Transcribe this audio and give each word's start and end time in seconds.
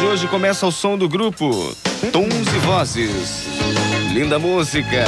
de 0.00 0.06
hoje 0.06 0.28
começa 0.28 0.64
ao 0.64 0.72
som 0.72 0.96
do 0.96 1.06
grupo 1.06 1.76
Tons 2.10 2.48
e 2.54 2.58
Vozes. 2.60 3.46
Linda 4.14 4.38
música. 4.38 5.04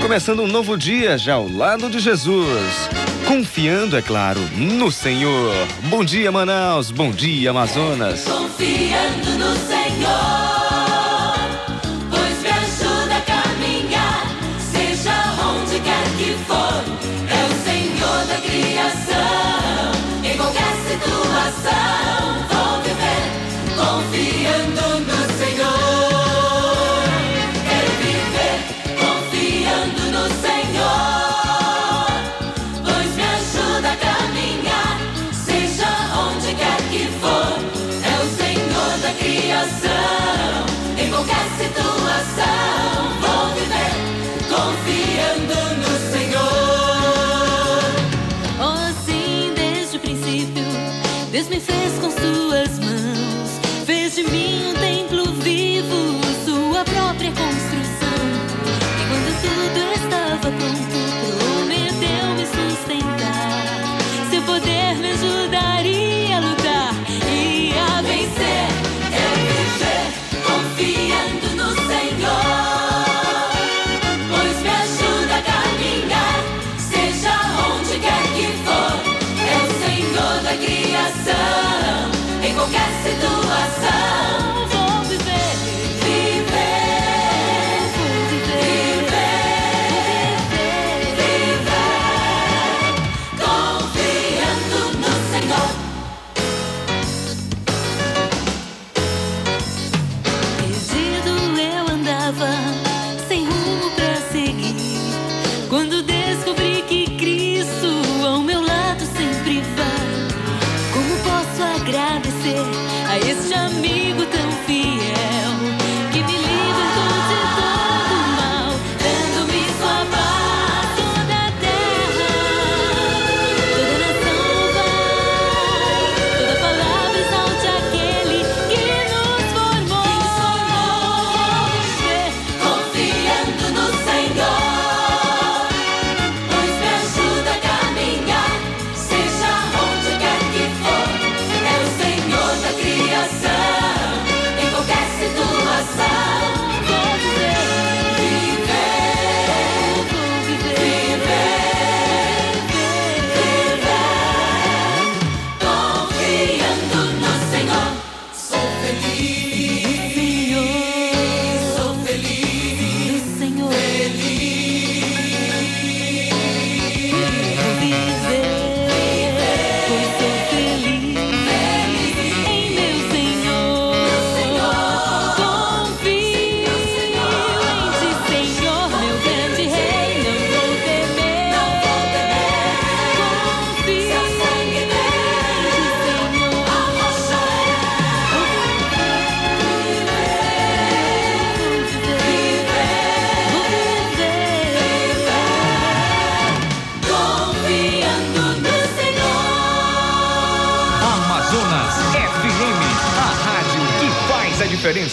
Começando 0.00 0.40
um 0.40 0.46
novo 0.46 0.76
dia 0.76 1.18
já 1.18 1.34
ao 1.34 1.48
lado 1.48 1.90
de 1.90 1.98
Jesus. 1.98 2.88
Confiando, 3.26 3.96
é 3.96 4.02
claro, 4.02 4.40
no 4.56 4.92
Senhor. 4.92 5.52
Bom 5.88 6.04
dia, 6.04 6.30
Manaus. 6.30 6.92
Bom 6.92 7.10
dia, 7.10 7.50
Amazonas. 7.50 8.24
Confiando 8.24 9.30
no 9.36 9.56
Senhor. 9.56 10.33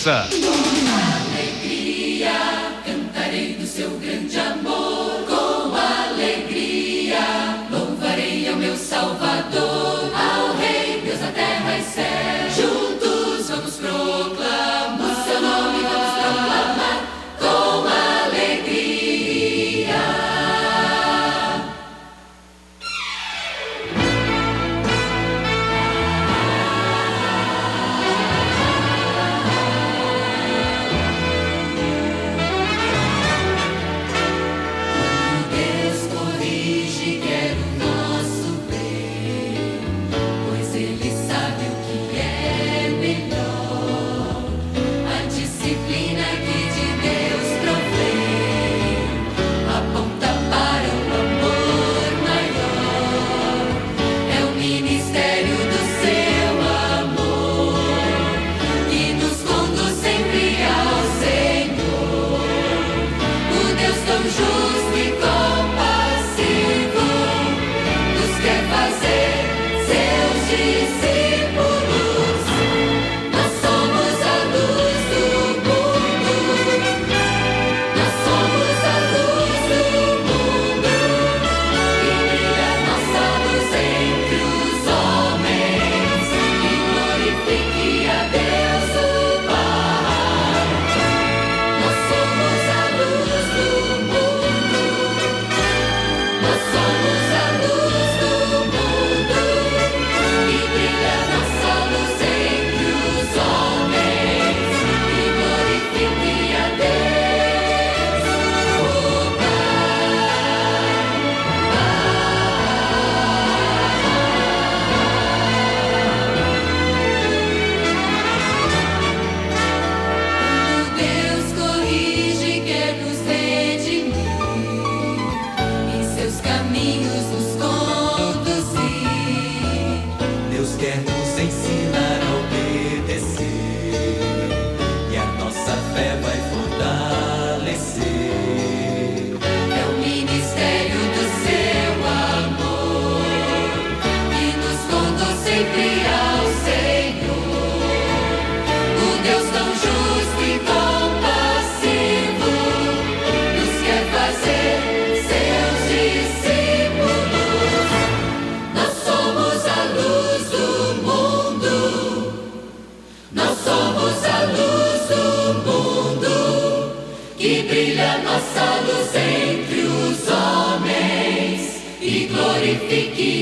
sir. 0.02 0.61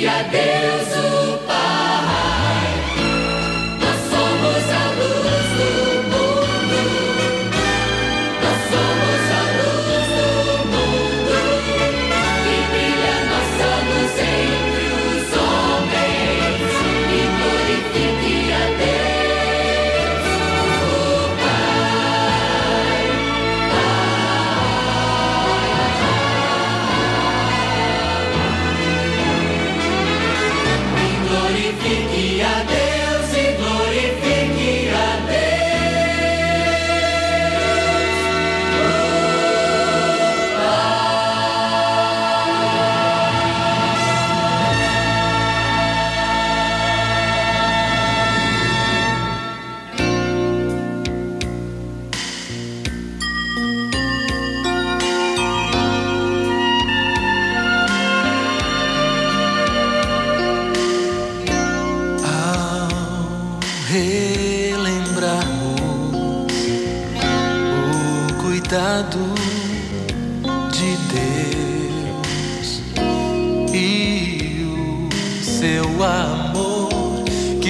a 0.05 0.23
Deus 0.23 0.95
o 0.95 1.28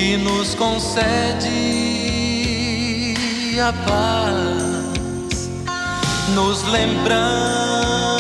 que 0.10 0.18
nos 0.18 0.56
concede 0.56 1.06
a 3.62 3.72
paz, 3.86 5.52
nos 6.34 6.68
lembrando 6.70 8.19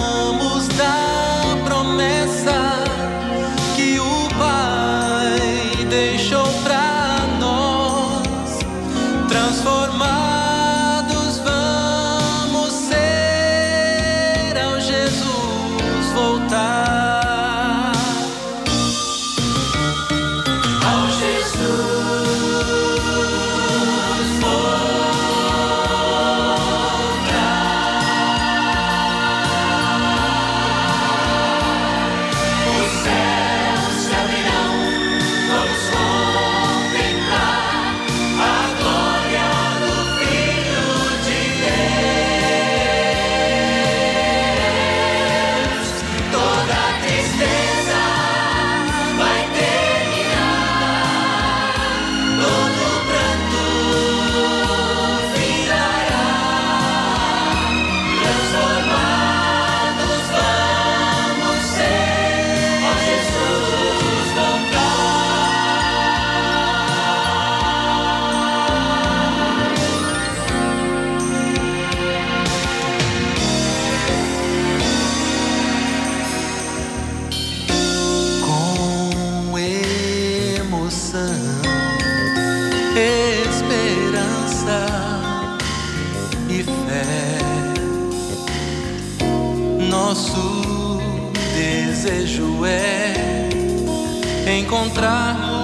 encontrarmos 94.89 95.61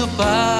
o 0.00 0.08
Pai. 0.16 0.57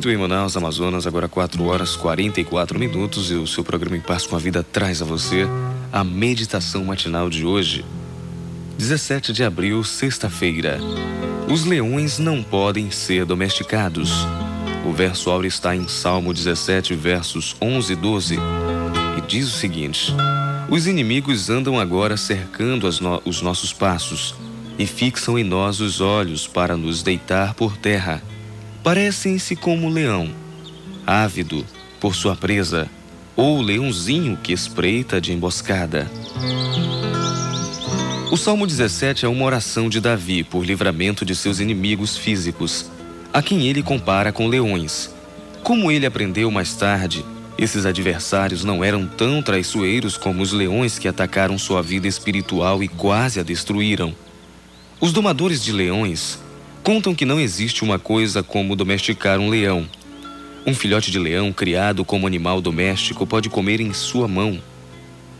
Muito 0.00 0.08
bem, 0.08 0.16
Manaus, 0.16 0.56
Amazonas, 0.56 1.06
agora 1.06 1.28
4 1.28 1.62
horas 1.62 1.94
44 1.94 2.78
minutos 2.78 3.30
e 3.30 3.34
o 3.34 3.46
seu 3.46 3.62
programa 3.62 3.98
Em 3.98 4.00
Paz 4.00 4.26
com 4.26 4.34
a 4.34 4.38
Vida 4.38 4.62
traz 4.62 5.02
a 5.02 5.04
você 5.04 5.46
a 5.92 6.02
meditação 6.02 6.82
matinal 6.86 7.28
de 7.28 7.44
hoje. 7.44 7.84
17 8.78 9.30
de 9.30 9.44
abril, 9.44 9.84
sexta-feira. 9.84 10.78
Os 11.52 11.66
leões 11.66 12.18
não 12.18 12.42
podem 12.42 12.90
ser 12.90 13.26
domesticados. 13.26 14.10
O 14.86 14.92
verso 14.94 15.28
áureo 15.28 15.48
está 15.48 15.76
em 15.76 15.86
Salmo 15.86 16.32
17, 16.32 16.94
versos 16.94 17.54
11 17.60 17.92
e 17.92 17.96
12, 17.96 18.38
e 19.18 19.20
diz 19.28 19.48
o 19.48 19.58
seguinte: 19.58 20.14
Os 20.70 20.86
inimigos 20.86 21.50
andam 21.50 21.78
agora 21.78 22.16
cercando 22.16 22.88
no 23.02 23.20
os 23.26 23.42
nossos 23.42 23.70
passos 23.70 24.34
e 24.78 24.86
fixam 24.86 25.38
em 25.38 25.44
nós 25.44 25.78
os 25.78 26.00
olhos 26.00 26.46
para 26.46 26.74
nos 26.74 27.02
deitar 27.02 27.52
por 27.52 27.76
terra. 27.76 28.29
Parecem-se 28.82 29.54
como 29.54 29.88
o 29.88 29.90
leão, 29.90 30.30
ávido 31.06 31.66
por 32.00 32.14
sua 32.14 32.34
presa, 32.34 32.88
ou 33.36 33.58
o 33.58 33.62
leãozinho 33.62 34.38
que 34.38 34.54
espreita 34.54 35.20
de 35.20 35.34
emboscada. 35.34 36.10
O 38.32 38.38
Salmo 38.38 38.66
17 38.66 39.26
é 39.26 39.28
uma 39.28 39.44
oração 39.44 39.90
de 39.90 40.00
Davi 40.00 40.42
por 40.42 40.64
livramento 40.64 41.26
de 41.26 41.36
seus 41.36 41.60
inimigos 41.60 42.16
físicos, 42.16 42.90
a 43.34 43.42
quem 43.42 43.66
ele 43.66 43.82
compara 43.82 44.32
com 44.32 44.46
leões. 44.46 45.14
Como 45.62 45.90
ele 45.90 46.06
aprendeu 46.06 46.50
mais 46.50 46.74
tarde, 46.74 47.22
esses 47.58 47.84
adversários 47.84 48.64
não 48.64 48.82
eram 48.82 49.06
tão 49.06 49.42
traiçoeiros 49.42 50.16
como 50.16 50.42
os 50.42 50.52
leões 50.52 50.98
que 50.98 51.06
atacaram 51.06 51.58
sua 51.58 51.82
vida 51.82 52.08
espiritual 52.08 52.82
e 52.82 52.88
quase 52.88 53.38
a 53.38 53.42
destruíram. 53.42 54.14
Os 54.98 55.12
domadores 55.12 55.62
de 55.62 55.70
leões 55.70 56.38
contam 56.82 57.14
que 57.14 57.24
não 57.24 57.40
existe 57.40 57.82
uma 57.82 57.98
coisa 57.98 58.42
como 58.42 58.76
domesticar 58.76 59.38
um 59.38 59.48
leão. 59.48 59.88
Um 60.66 60.74
filhote 60.74 61.10
de 61.10 61.18
leão 61.18 61.52
criado 61.52 62.04
como 62.04 62.26
animal 62.26 62.60
doméstico 62.60 63.26
pode 63.26 63.48
comer 63.48 63.80
em 63.80 63.92
sua 63.92 64.28
mão. 64.28 64.60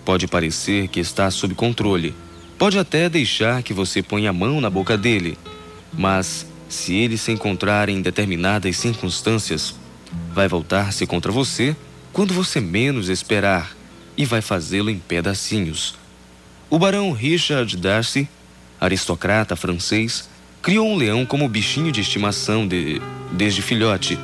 Pode 0.04 0.26
parecer 0.26 0.88
que 0.88 1.00
está 1.00 1.30
sob 1.30 1.54
controle 1.54 2.14
Pode 2.60 2.78
até 2.78 3.08
deixar 3.08 3.62
que 3.62 3.72
você 3.72 4.02
ponha 4.02 4.28
a 4.28 4.34
mão 4.34 4.60
na 4.60 4.68
boca 4.68 4.94
dele, 4.94 5.38
mas 5.94 6.46
se 6.68 6.94
ele 6.94 7.16
se 7.16 7.32
encontrar 7.32 7.88
em 7.88 8.02
determinadas 8.02 8.76
circunstâncias, 8.76 9.74
vai 10.34 10.46
voltar-se 10.46 11.06
contra 11.06 11.32
você 11.32 11.74
quando 12.12 12.34
você 12.34 12.60
menos 12.60 13.08
esperar 13.08 13.74
e 14.14 14.26
vai 14.26 14.42
fazê-lo 14.42 14.90
em 14.90 14.98
pedacinhos. 14.98 15.94
O 16.68 16.78
barão 16.78 17.12
Richard 17.12 17.74
Darcy, 17.78 18.28
aristocrata 18.78 19.56
francês, 19.56 20.28
criou 20.62 20.86
um 20.86 20.96
leão 20.96 21.24
como 21.24 21.48
bichinho 21.48 21.90
de 21.90 22.00
estimação 22.00 22.66
de, 22.66 23.00
desde 23.32 23.62
filhote. 23.62 24.18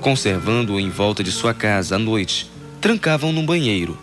Conservando-o 0.00 0.78
em 0.78 0.90
volta 0.90 1.24
de 1.24 1.32
sua 1.32 1.54
casa 1.54 1.96
à 1.96 1.98
noite, 1.98 2.50
trancavam 2.80 3.32
num 3.32 3.44
banheiro. 3.44 3.98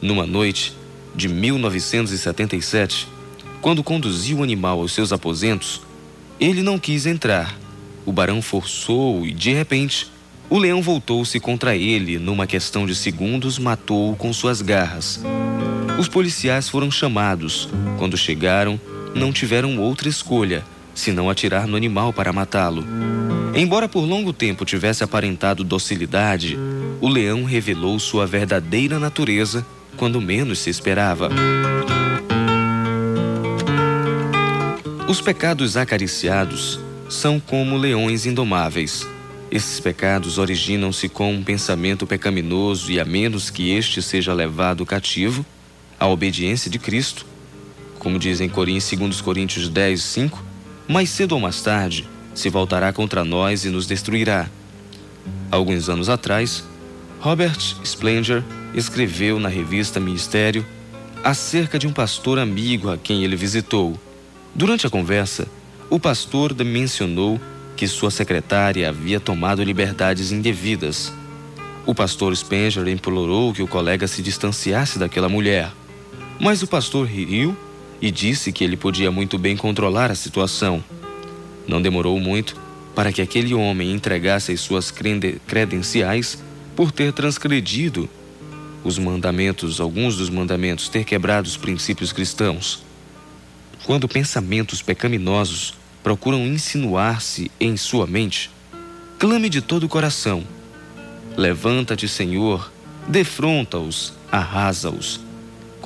Numa 0.00 0.26
noite, 0.26 0.74
de 1.14 1.28
1977, 1.28 3.08
quando 3.60 3.82
conduziu 3.82 4.38
o 4.38 4.42
animal 4.42 4.80
aos 4.80 4.92
seus 4.92 5.12
aposentos, 5.12 5.80
ele 6.38 6.62
não 6.62 6.78
quis 6.78 7.06
entrar. 7.06 7.58
O 8.04 8.12
barão 8.12 8.42
forçou 8.42 9.26
e, 9.26 9.32
de 9.32 9.52
repente, 9.52 10.08
o 10.48 10.58
leão 10.58 10.82
voltou-se 10.82 11.40
contra 11.40 11.74
ele. 11.74 12.18
Numa 12.18 12.46
questão 12.46 12.86
de 12.86 12.94
segundos, 12.94 13.58
matou-o 13.58 14.14
com 14.14 14.32
suas 14.32 14.60
garras. 14.60 15.20
Os 15.98 16.06
policiais 16.06 16.68
foram 16.68 16.90
chamados. 16.90 17.68
Quando 17.98 18.16
chegaram, 18.16 18.78
não 19.16 19.32
tiveram 19.32 19.78
outra 19.78 20.08
escolha 20.08 20.64
senão 20.94 21.28
atirar 21.28 21.66
no 21.66 21.76
animal 21.76 22.12
para 22.12 22.32
matá-lo. 22.32 22.84
Embora 23.54 23.88
por 23.88 24.00
longo 24.00 24.32
tempo 24.32 24.64
tivesse 24.64 25.04
aparentado 25.04 25.62
docilidade, 25.62 26.58
o 27.00 27.08
leão 27.08 27.44
revelou 27.44 27.98
sua 27.98 28.26
verdadeira 28.26 28.98
natureza 28.98 29.64
quando 29.96 30.20
menos 30.20 30.58
se 30.58 30.70
esperava. 30.70 31.30
Os 35.08 35.20
pecados 35.20 35.76
acariciados 35.76 36.80
são 37.08 37.38
como 37.38 37.76
leões 37.76 38.26
indomáveis. 38.26 39.06
Esses 39.50 39.78
pecados 39.78 40.38
originam-se 40.38 41.08
com 41.08 41.32
um 41.32 41.42
pensamento 41.42 42.06
pecaminoso 42.06 42.90
e, 42.90 42.98
a 42.98 43.04
menos 43.04 43.48
que 43.48 43.70
este 43.70 44.02
seja 44.02 44.32
levado 44.32 44.84
cativo 44.84 45.46
à 46.00 46.06
obediência 46.06 46.70
de 46.70 46.78
Cristo, 46.78 47.24
como 48.06 48.20
dizem 48.20 48.48
em 48.48 48.96
2 48.96 49.20
Coríntios 49.20 49.68
10, 49.68 50.00
5, 50.00 50.44
mais 50.86 51.10
cedo 51.10 51.32
ou 51.32 51.40
mais 51.40 51.60
tarde 51.60 52.08
se 52.36 52.48
voltará 52.48 52.92
contra 52.92 53.24
nós 53.24 53.64
e 53.64 53.68
nos 53.68 53.84
destruirá. 53.84 54.48
Alguns 55.50 55.88
anos 55.88 56.08
atrás, 56.08 56.62
Robert 57.18 57.58
Splanger 57.82 58.44
escreveu 58.72 59.40
na 59.40 59.48
revista 59.48 59.98
Ministério 59.98 60.64
acerca 61.24 61.80
de 61.80 61.88
um 61.88 61.92
pastor 61.92 62.38
amigo 62.38 62.92
a 62.92 62.96
quem 62.96 63.24
ele 63.24 63.34
visitou. 63.34 63.98
Durante 64.54 64.86
a 64.86 64.90
conversa, 64.90 65.48
o 65.90 65.98
pastor 65.98 66.54
mencionou 66.54 67.40
que 67.76 67.88
sua 67.88 68.12
secretária 68.12 68.88
havia 68.88 69.18
tomado 69.18 69.64
liberdades 69.64 70.30
indevidas. 70.30 71.12
O 71.84 71.92
pastor 71.92 72.36
Spenger 72.36 72.86
implorou 72.86 73.52
que 73.52 73.64
o 73.64 73.66
colega 73.66 74.06
se 74.06 74.22
distanciasse 74.22 74.96
daquela 74.96 75.28
mulher. 75.28 75.72
Mas 76.38 76.62
o 76.62 76.68
pastor 76.68 77.08
riu 77.08 77.56
e 78.00 78.10
disse 78.10 78.52
que 78.52 78.62
ele 78.62 78.76
podia 78.76 79.10
muito 79.10 79.38
bem 79.38 79.56
controlar 79.56 80.10
a 80.10 80.14
situação. 80.14 80.82
Não 81.66 81.80
demorou 81.80 82.18
muito 82.20 82.56
para 82.94 83.12
que 83.12 83.20
aquele 83.20 83.54
homem 83.54 83.92
entregasse 83.92 84.52
as 84.52 84.60
suas 84.60 84.90
credenciais 85.46 86.38
por 86.74 86.90
ter 86.92 87.12
transgredido 87.12 88.08
os 88.82 88.98
mandamentos, 88.98 89.80
alguns 89.80 90.16
dos 90.16 90.30
mandamentos, 90.30 90.88
ter 90.88 91.04
quebrado 91.04 91.48
os 91.48 91.56
princípios 91.56 92.12
cristãos. 92.12 92.84
Quando 93.84 94.08
pensamentos 94.08 94.80
pecaminosos 94.80 95.74
procuram 96.02 96.46
insinuar-se 96.46 97.50
em 97.58 97.76
sua 97.76 98.06
mente, 98.06 98.50
clame 99.18 99.48
de 99.48 99.60
todo 99.60 99.84
o 99.84 99.88
coração: 99.88 100.44
Levanta-te, 101.36 102.08
Senhor, 102.08 102.70
defronta-os, 103.08 104.12
arrasa-os, 104.30 105.20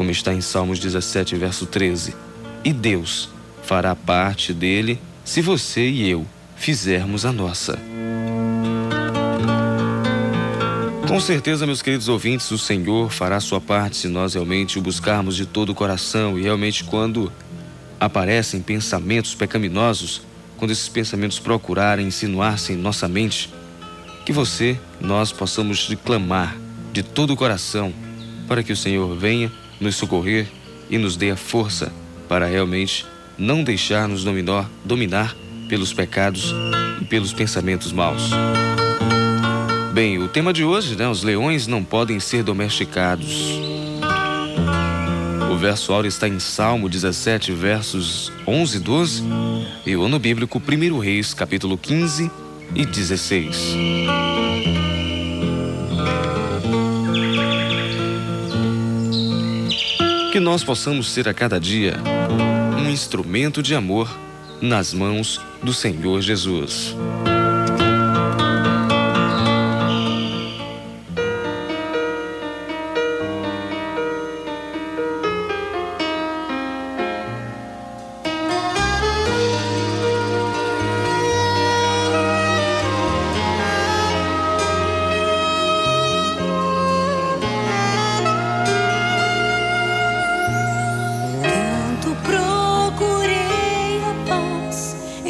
como 0.01 0.11
está 0.11 0.33
em 0.33 0.41
Salmos 0.41 0.79
17, 0.79 1.37
verso 1.37 1.67
13. 1.67 2.15
E 2.65 2.73
Deus 2.73 3.29
fará 3.63 3.95
parte 3.95 4.55
dele 4.55 4.99
se 5.27 5.43
você 5.43 5.91
e 5.91 6.09
eu 6.09 6.27
fizermos 6.57 7.27
a 7.27 7.33
nossa. 7.33 7.79
Com 11.07 11.21
certeza, 11.21 11.67
meus 11.67 11.83
queridos 11.83 12.09
ouvintes, 12.09 12.51
o 12.51 12.57
Senhor 12.57 13.13
fará 13.13 13.39
sua 13.41 13.61
parte 13.61 13.99
se 13.99 14.09
nós 14.09 14.33
realmente 14.33 14.79
o 14.79 14.81
buscarmos 14.81 15.37
de 15.37 15.45
todo 15.45 15.69
o 15.69 15.75
coração 15.75 16.39
e 16.39 16.45
realmente 16.45 16.83
quando 16.83 17.31
aparecem 18.01 18.63
pensamentos 18.63 19.35
pecaminosos, 19.35 20.23
quando 20.57 20.71
esses 20.71 20.89
pensamentos 20.89 21.39
procurarem 21.39 22.07
insinuar-se 22.07 22.73
em 22.73 22.77
nossa 22.77 23.07
mente, 23.07 23.51
que 24.25 24.33
você, 24.33 24.81
nós 24.99 25.31
possamos 25.31 25.95
clamar 26.03 26.57
de 26.91 27.03
todo 27.03 27.35
o 27.35 27.37
coração 27.37 27.93
para 28.49 28.63
que 28.63 28.73
o 28.73 28.77
Senhor 28.77 29.15
venha 29.15 29.53
nos 29.81 29.97
socorrer 29.97 30.47
e 30.91 30.99
nos 30.99 31.17
dê 31.17 31.31
a 31.31 31.37
força 31.37 31.93
para 32.29 32.47
realmente 32.47 33.07
não 33.39 33.65
deixar-nos 33.65 34.23
dominar, 34.23 34.71
dominar 34.85 35.35
pelos 35.69 35.93
pecados 35.93 36.53
e 37.01 37.05
pelos 37.05 37.33
pensamentos 37.33 37.91
maus. 37.91 38.31
Bem, 39.93 40.19
o 40.19 40.29
tema 40.29 40.53
de 40.53 40.63
hoje, 40.63 40.97
né? 40.97 41.09
Os 41.09 41.23
leões 41.23 41.67
não 41.67 41.83
podem 41.83 42.21
ser 42.21 42.43
domesticados. 42.43 43.61
O 45.51 45.57
verso 45.57 45.93
áureo 45.93 46.09
está 46.09 46.29
em 46.29 46.39
Salmo 46.39 46.89
17, 46.89 47.53
versos 47.53 48.33
11 48.47 48.77
e 48.77 48.81
12, 48.81 49.23
e 49.87 49.97
o 49.97 50.05
ano 50.05 50.19
bíblico 50.19 50.61
1 50.61 50.99
Reis, 50.99 51.35
capítulo 51.35 51.77
15 51.77 52.31
e 52.75 52.85
16. 52.85 54.50
Nós 60.41 60.65
possamos 60.65 61.11
ser 61.13 61.29
a 61.29 61.35
cada 61.35 61.61
dia 61.61 61.97
um 62.75 62.89
instrumento 62.89 63.63
de 63.63 63.75
amor 63.75 64.19
nas 64.59 64.95
mãos 64.95 65.39
do 65.63 65.73
Senhor 65.73 66.23
Jesus. 66.23 66.97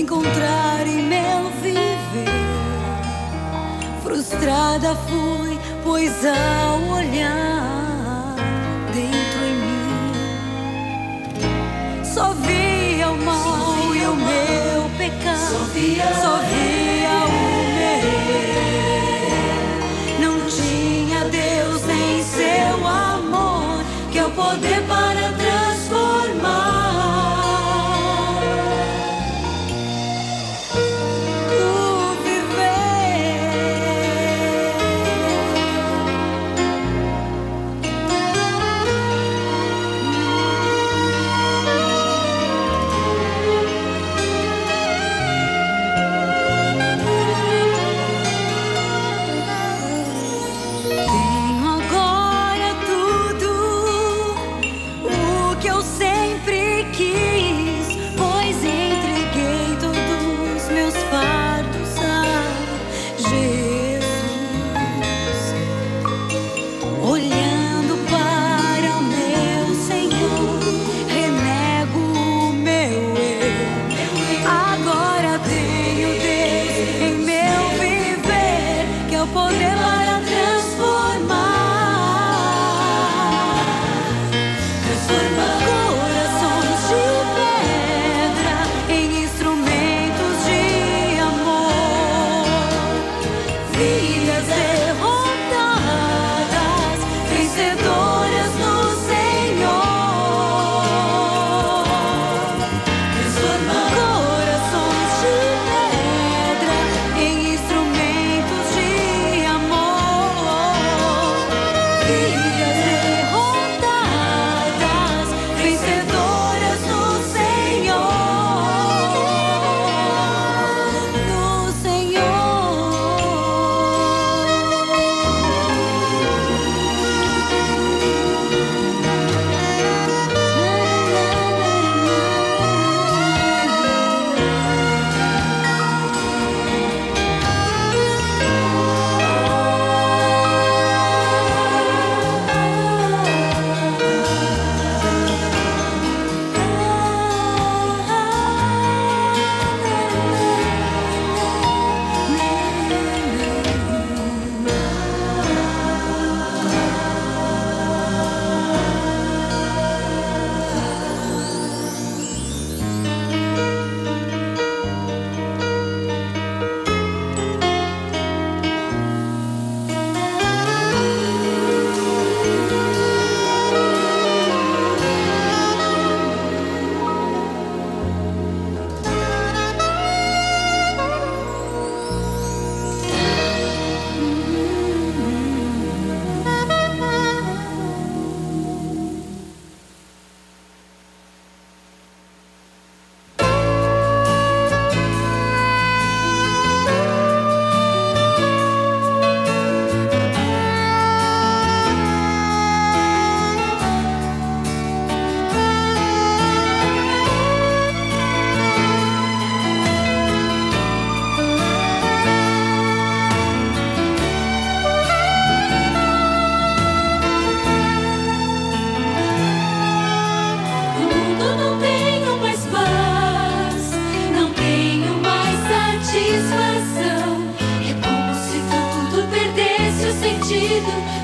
encontrar 0.00 0.86
em 0.86 1.02
meu 1.02 1.50
viver. 1.60 2.24
Frustrada 4.02 4.94
fui, 4.94 5.58
pois 5.84 6.24
ao 6.24 6.80
olhar 6.96 8.34
dentro 8.94 9.44
em 9.44 9.56
mim, 9.56 10.22
só 12.02 12.32
via 12.32 13.10
o 13.10 13.16
mal 13.18 13.92
via 13.92 14.02
e 14.02 14.06
o 14.06 14.16
mal, 14.16 14.24
meu 14.26 14.90
pecado. 14.96 15.38
Só 15.38 15.58
via, 15.74 16.14
só 16.14 16.38
via 16.48 17.16
o 17.26 17.38
meu. 17.76 18.00
Não 20.28 20.36
tinha 20.48 21.20
Deus 21.26 21.84
nem 21.84 22.22
seu 22.22 22.86
amor 22.86 23.84
que 24.10 24.18
eu 24.18 24.30
poder 24.30 24.80
parar. 24.88 25.09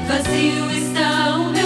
vazio 0.06 0.70
está 0.70 1.36
o 1.36 1.50
meu 1.50 1.65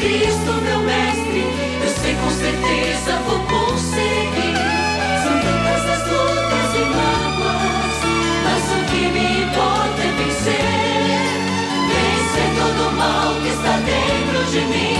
Cristo, 0.00 0.52
meu 0.62 0.80
mestre, 0.80 1.44
eu 1.82 1.88
sei 2.02 2.14
com 2.14 2.30
certeza 2.30 3.18
vou 3.26 3.38
conseguir. 3.40 4.56
São 5.22 5.34
tantas 5.40 5.82
as 5.90 6.02
lutas 6.10 6.68
e 6.74 6.84
mágoas, 6.96 7.96
mas 8.44 8.62
o 8.72 8.84
que 8.90 9.02
me 9.08 9.42
importa 9.44 10.00
é 10.00 10.12
vencer. 10.18 11.22
Vencer 11.88 12.48
todo 12.58 12.88
o 12.88 12.92
mal 12.92 13.34
que 13.42 13.48
está 13.48 13.74
dentro 13.78 14.44
de 14.50 14.60
mim. 14.66 14.91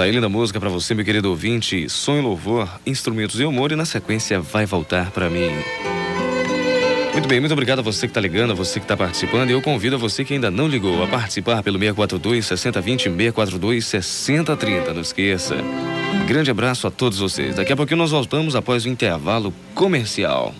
Tá 0.00 0.06
linda 0.06 0.30
música 0.30 0.58
para 0.58 0.70
você, 0.70 0.94
meu 0.94 1.04
querido 1.04 1.28
ouvinte. 1.28 1.86
Som 1.90 2.16
e 2.16 2.22
louvor, 2.22 2.66
instrumentos 2.86 3.38
e 3.38 3.44
humor 3.44 3.70
e 3.70 3.76
na 3.76 3.84
sequência 3.84 4.40
vai 4.40 4.64
voltar 4.64 5.10
para 5.10 5.28
mim. 5.28 5.50
Muito 7.12 7.28
bem, 7.28 7.38
muito 7.38 7.52
obrigado 7.52 7.80
a 7.80 7.82
você 7.82 8.06
que 8.06 8.10
está 8.10 8.18
ligando, 8.18 8.52
a 8.52 8.54
você 8.54 8.80
que 8.80 8.84
está 8.84 8.96
participando. 8.96 9.50
E 9.50 9.52
eu 9.52 9.60
convido 9.60 9.96
a 9.96 9.98
você 9.98 10.24
que 10.24 10.32
ainda 10.32 10.50
não 10.50 10.68
ligou 10.68 11.02
a 11.02 11.06
participar 11.06 11.62
pelo 11.62 11.78
642 11.78 12.46
6020 12.46 13.02
642 13.02 13.84
6030. 13.84 14.94
Não 14.94 15.02
esqueça. 15.02 15.56
Grande 16.26 16.50
abraço 16.50 16.86
a 16.86 16.90
todos 16.90 17.18
vocês. 17.18 17.56
Daqui 17.56 17.74
a 17.74 17.76
pouquinho 17.76 17.98
nós 17.98 18.10
voltamos 18.10 18.56
após 18.56 18.86
o 18.86 18.88
intervalo 18.88 19.52
comercial. 19.74 20.54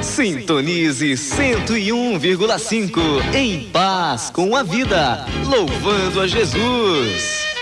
Sintonize 0.00 1.12
101,5 1.12 3.34
em 3.34 3.64
paz 3.64 4.30
com 4.30 4.56
a 4.56 4.62
vida, 4.62 5.26
louvando 5.46 6.22
a 6.22 6.26
Jesus. 6.26 7.53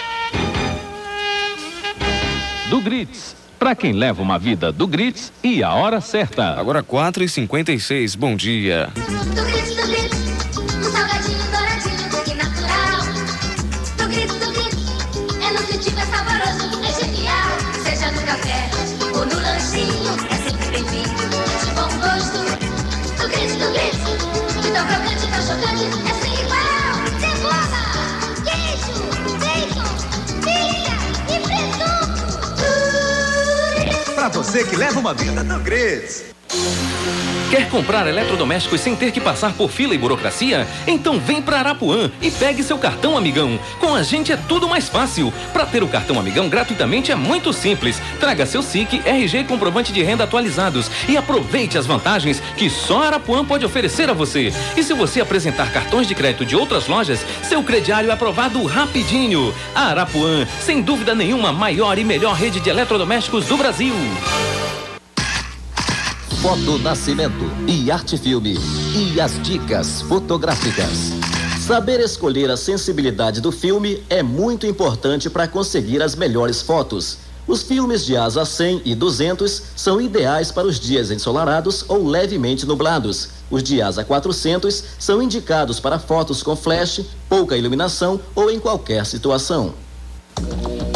Do 2.73 2.81
Grits, 2.81 3.37
para 3.59 3.75
quem 3.75 3.93
leva 3.93 4.23
uma 4.23 4.39
vida 4.39 4.73
do 4.73 4.87
Grits 4.87 5.31
e 5.45 5.63
a 5.63 5.75
hora 5.75 6.01
certa. 6.01 6.59
Agora 6.59 6.83
4h56, 6.83 8.17
bom 8.17 8.35
dia. 8.35 8.89
Do 8.95 9.45
grito, 9.45 9.75
do 9.77 9.87
grito, 9.89 10.17
um 10.63 10.91
salgadinho 10.91 11.45
douradinho 11.53 12.09
e 12.27 12.35
natural. 12.35 13.05
Do 13.99 14.09
grito, 14.09 14.35
do 14.37 14.53
grito, 14.55 14.79
é 15.45 15.53
nutritivo, 15.53 16.01
é 16.01 16.07
saboroso, 16.07 16.81
é 16.83 17.05
genial. 17.05 17.51
Seja 17.85 18.11
no 18.11 18.23
café 18.23 18.71
ou 19.19 19.27
no 19.27 19.37
lanchinho, 19.37 20.17
é 20.31 20.37
sempre 20.37 20.71
bem-vindo, 20.71 21.29
de 21.61 21.71
bom 21.75 21.91
gosto. 22.01 22.39
Do 23.21 23.29
grito, 23.29 23.55
do 23.59 24.63
de 24.63 24.71
tão 24.71 24.87
crocante, 24.87 25.27
tão 25.31 25.43
chocante, 25.43 25.85
é 26.09 26.22
Pra 34.15 34.29
você 34.29 34.65
que 34.65 34.77
leva 34.77 35.01
uma 35.01 35.15
vida 35.15 35.43
do 35.43 35.59
Grits. 35.61 36.25
Quer 37.53 37.69
comprar 37.69 38.07
eletrodomésticos 38.07 38.81
sem 38.81 38.97
ter 38.97 39.13
que 39.13 39.21
passar 39.21 39.53
por 39.53 39.71
fila 39.71 39.95
e 39.95 39.99
burocracia? 39.99 40.67
Então 40.87 41.21
vem 41.21 41.43
para 41.43 41.59
Arapuã 41.59 42.11
e 42.23 42.31
pegue 42.31 42.63
seu 42.63 42.79
cartão 42.79 43.15
Amigão. 43.15 43.61
Com 43.79 43.95
a 43.95 44.03
gente 44.03 44.33
é 44.33 44.39
tudo 44.39 44.67
mais 44.67 44.89
fácil. 44.89 45.31
Para 45.53 45.67
ter 45.67 45.83
o 45.83 45.87
cartão 45.87 46.19
Amigão 46.19 46.49
gratuitamente 46.49 47.13
é 47.13 47.15
muito 47.15 47.53
simples. 47.53 48.01
Traga 48.19 48.47
seu 48.47 48.63
SIC, 48.63 49.03
RG 49.05 49.41
e 49.41 49.45
comprovante 49.45 49.93
de 49.93 50.03
renda 50.03 50.25
atualizados 50.25 50.91
e 51.07 51.15
aproveite 51.15 51.77
as 51.77 51.85
vantagens 51.85 52.41
que 52.57 52.71
só 52.71 53.03
Arapuã 53.03 53.45
pode 53.45 53.67
oferecer 53.67 54.09
a 54.09 54.15
você. 54.15 54.51
E 54.75 54.83
se 54.83 54.95
você 54.95 55.21
apresentar 55.21 55.71
cartões 55.73 56.07
de 56.07 56.15
crédito 56.15 56.47
de 56.47 56.57
outras 56.57 56.89
lojas, 56.89 57.23
seu 57.43 57.63
crediário 57.63 58.09
é 58.09 58.15
aprovado 58.15 58.65
rapidinho. 58.65 59.55
Arapuã, 59.75 60.47
sem 60.59 60.81
dúvida 60.81 61.15
nenhuma, 61.15 61.53
maior 61.53 61.99
e 61.99 62.05
melhor 62.05 62.35
rede 62.35 62.61
de 62.61 62.71
eletrodomésticos 62.71 63.45
do 63.45 63.59
Brasil. 63.59 63.95
Foto 66.43 66.77
Nascimento 66.77 67.45
e 67.69 67.89
Arte 67.89 68.19
Filme 68.19 68.59
e 68.97 69.21
as 69.21 69.41
dicas 69.45 70.03
fotográficas. 70.03 71.13
Saber 71.65 72.01
escolher 72.01 72.51
a 72.51 72.57
sensibilidade 72.57 73.41
do 73.41 73.53
filme 73.53 74.03
é 74.11 74.25
muito 74.25 74.67
importante 74.67 75.31
para 75.31 75.47
conseguir 75.47 76.03
as 76.03 76.17
melhores 76.17 76.61
fotos. 76.61 77.19
Os 77.47 77.63
filmes 77.63 78.05
de 78.05 78.17
asa 78.17 78.45
100 78.45 78.83
e 78.85 78.93
200 78.93 79.63
são 79.77 80.01
ideais 80.01 80.51
para 80.51 80.67
os 80.67 80.81
dias 80.81 81.13
ensolarados 81.13 81.85
ou 81.87 82.05
levemente 82.05 82.67
nublados. 82.67 83.29
Os 83.49 83.63
de 83.63 83.81
asa 83.81 84.03
400 84.03 84.83
são 84.99 85.23
indicados 85.23 85.79
para 85.79 86.01
fotos 86.01 86.43
com 86.43 86.57
flash, 86.57 87.03
pouca 87.29 87.57
iluminação 87.57 88.21
ou 88.35 88.51
em 88.51 88.59
qualquer 88.59 89.07
situação. 89.07 89.73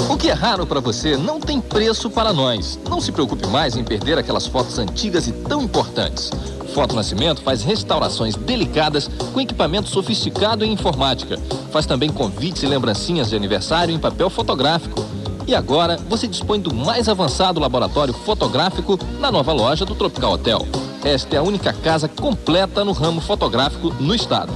O 0.08 0.16
que 0.16 0.30
é 0.30 0.32
raro 0.32 0.66
para 0.66 0.80
você 0.80 1.16
não 1.16 1.40
tem 1.40 1.60
preço 1.60 2.08
para 2.08 2.32
nós. 2.32 2.78
Não 2.88 3.00
se 3.00 3.12
preocupe 3.12 3.46
mais 3.48 3.76
em 3.76 3.84
perder 3.84 4.16
aquelas 4.16 4.46
fotos 4.46 4.78
antigas 4.78 5.26
e 5.26 5.32
tão 5.32 5.60
importantes. 5.62 6.30
Foto 6.72 6.94
Nascimento 6.94 7.42
faz 7.42 7.62
restaurações 7.62 8.34
delicadas 8.34 9.08
com 9.32 9.40
equipamento 9.40 9.88
sofisticado 9.88 10.64
em 10.64 10.72
informática. 10.72 11.38
Faz 11.70 11.86
também 11.86 12.10
convites 12.10 12.62
e 12.62 12.66
lembrancinhas 12.66 13.30
de 13.30 13.36
aniversário 13.36 13.94
em 13.94 13.98
papel 13.98 14.30
fotográfico. 14.30 15.04
E 15.46 15.54
agora 15.54 15.98
você 16.08 16.26
dispõe 16.26 16.60
do 16.60 16.74
mais 16.74 17.08
avançado 17.08 17.60
laboratório 17.60 18.12
fotográfico 18.12 18.98
na 19.20 19.30
nova 19.30 19.52
loja 19.52 19.84
do 19.84 19.94
Tropical 19.94 20.32
Hotel. 20.32 20.66
Esta 21.04 21.36
é 21.36 21.38
a 21.38 21.42
única 21.42 21.72
casa 21.72 22.08
completa 22.08 22.84
no 22.84 22.92
ramo 22.92 23.20
fotográfico 23.20 23.94
no 24.00 24.14
estado. 24.14 24.52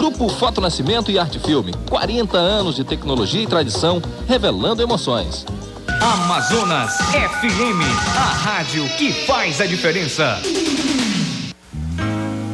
Grupo 0.00 0.30
Foto 0.30 0.62
Nascimento 0.62 1.10
e 1.10 1.18
Arte 1.18 1.38
Filme. 1.38 1.74
40 1.90 2.38
anos 2.38 2.74
de 2.74 2.82
tecnologia 2.82 3.42
e 3.42 3.46
tradição, 3.46 4.00
revelando 4.26 4.80
emoções. 4.80 5.44
Amazonas 6.00 6.96
FM, 6.96 7.82
a 8.16 8.32
rádio 8.32 8.88
que 8.96 9.12
faz 9.12 9.60
a 9.60 9.66
diferença. 9.66 10.40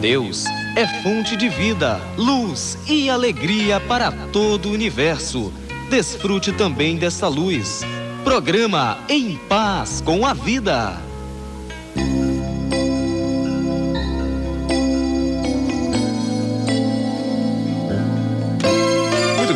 Deus 0.00 0.44
é 0.74 0.88
fonte 1.04 1.36
de 1.36 1.48
vida, 1.48 2.00
luz 2.18 2.76
e 2.88 3.08
alegria 3.08 3.78
para 3.78 4.10
todo 4.32 4.68
o 4.68 4.72
universo. 4.72 5.52
Desfrute 5.88 6.50
também 6.50 6.96
dessa 6.96 7.28
luz. 7.28 7.82
Programa 8.24 8.98
Em 9.08 9.36
Paz 9.36 10.00
com 10.04 10.26
a 10.26 10.34
Vida. 10.34 11.05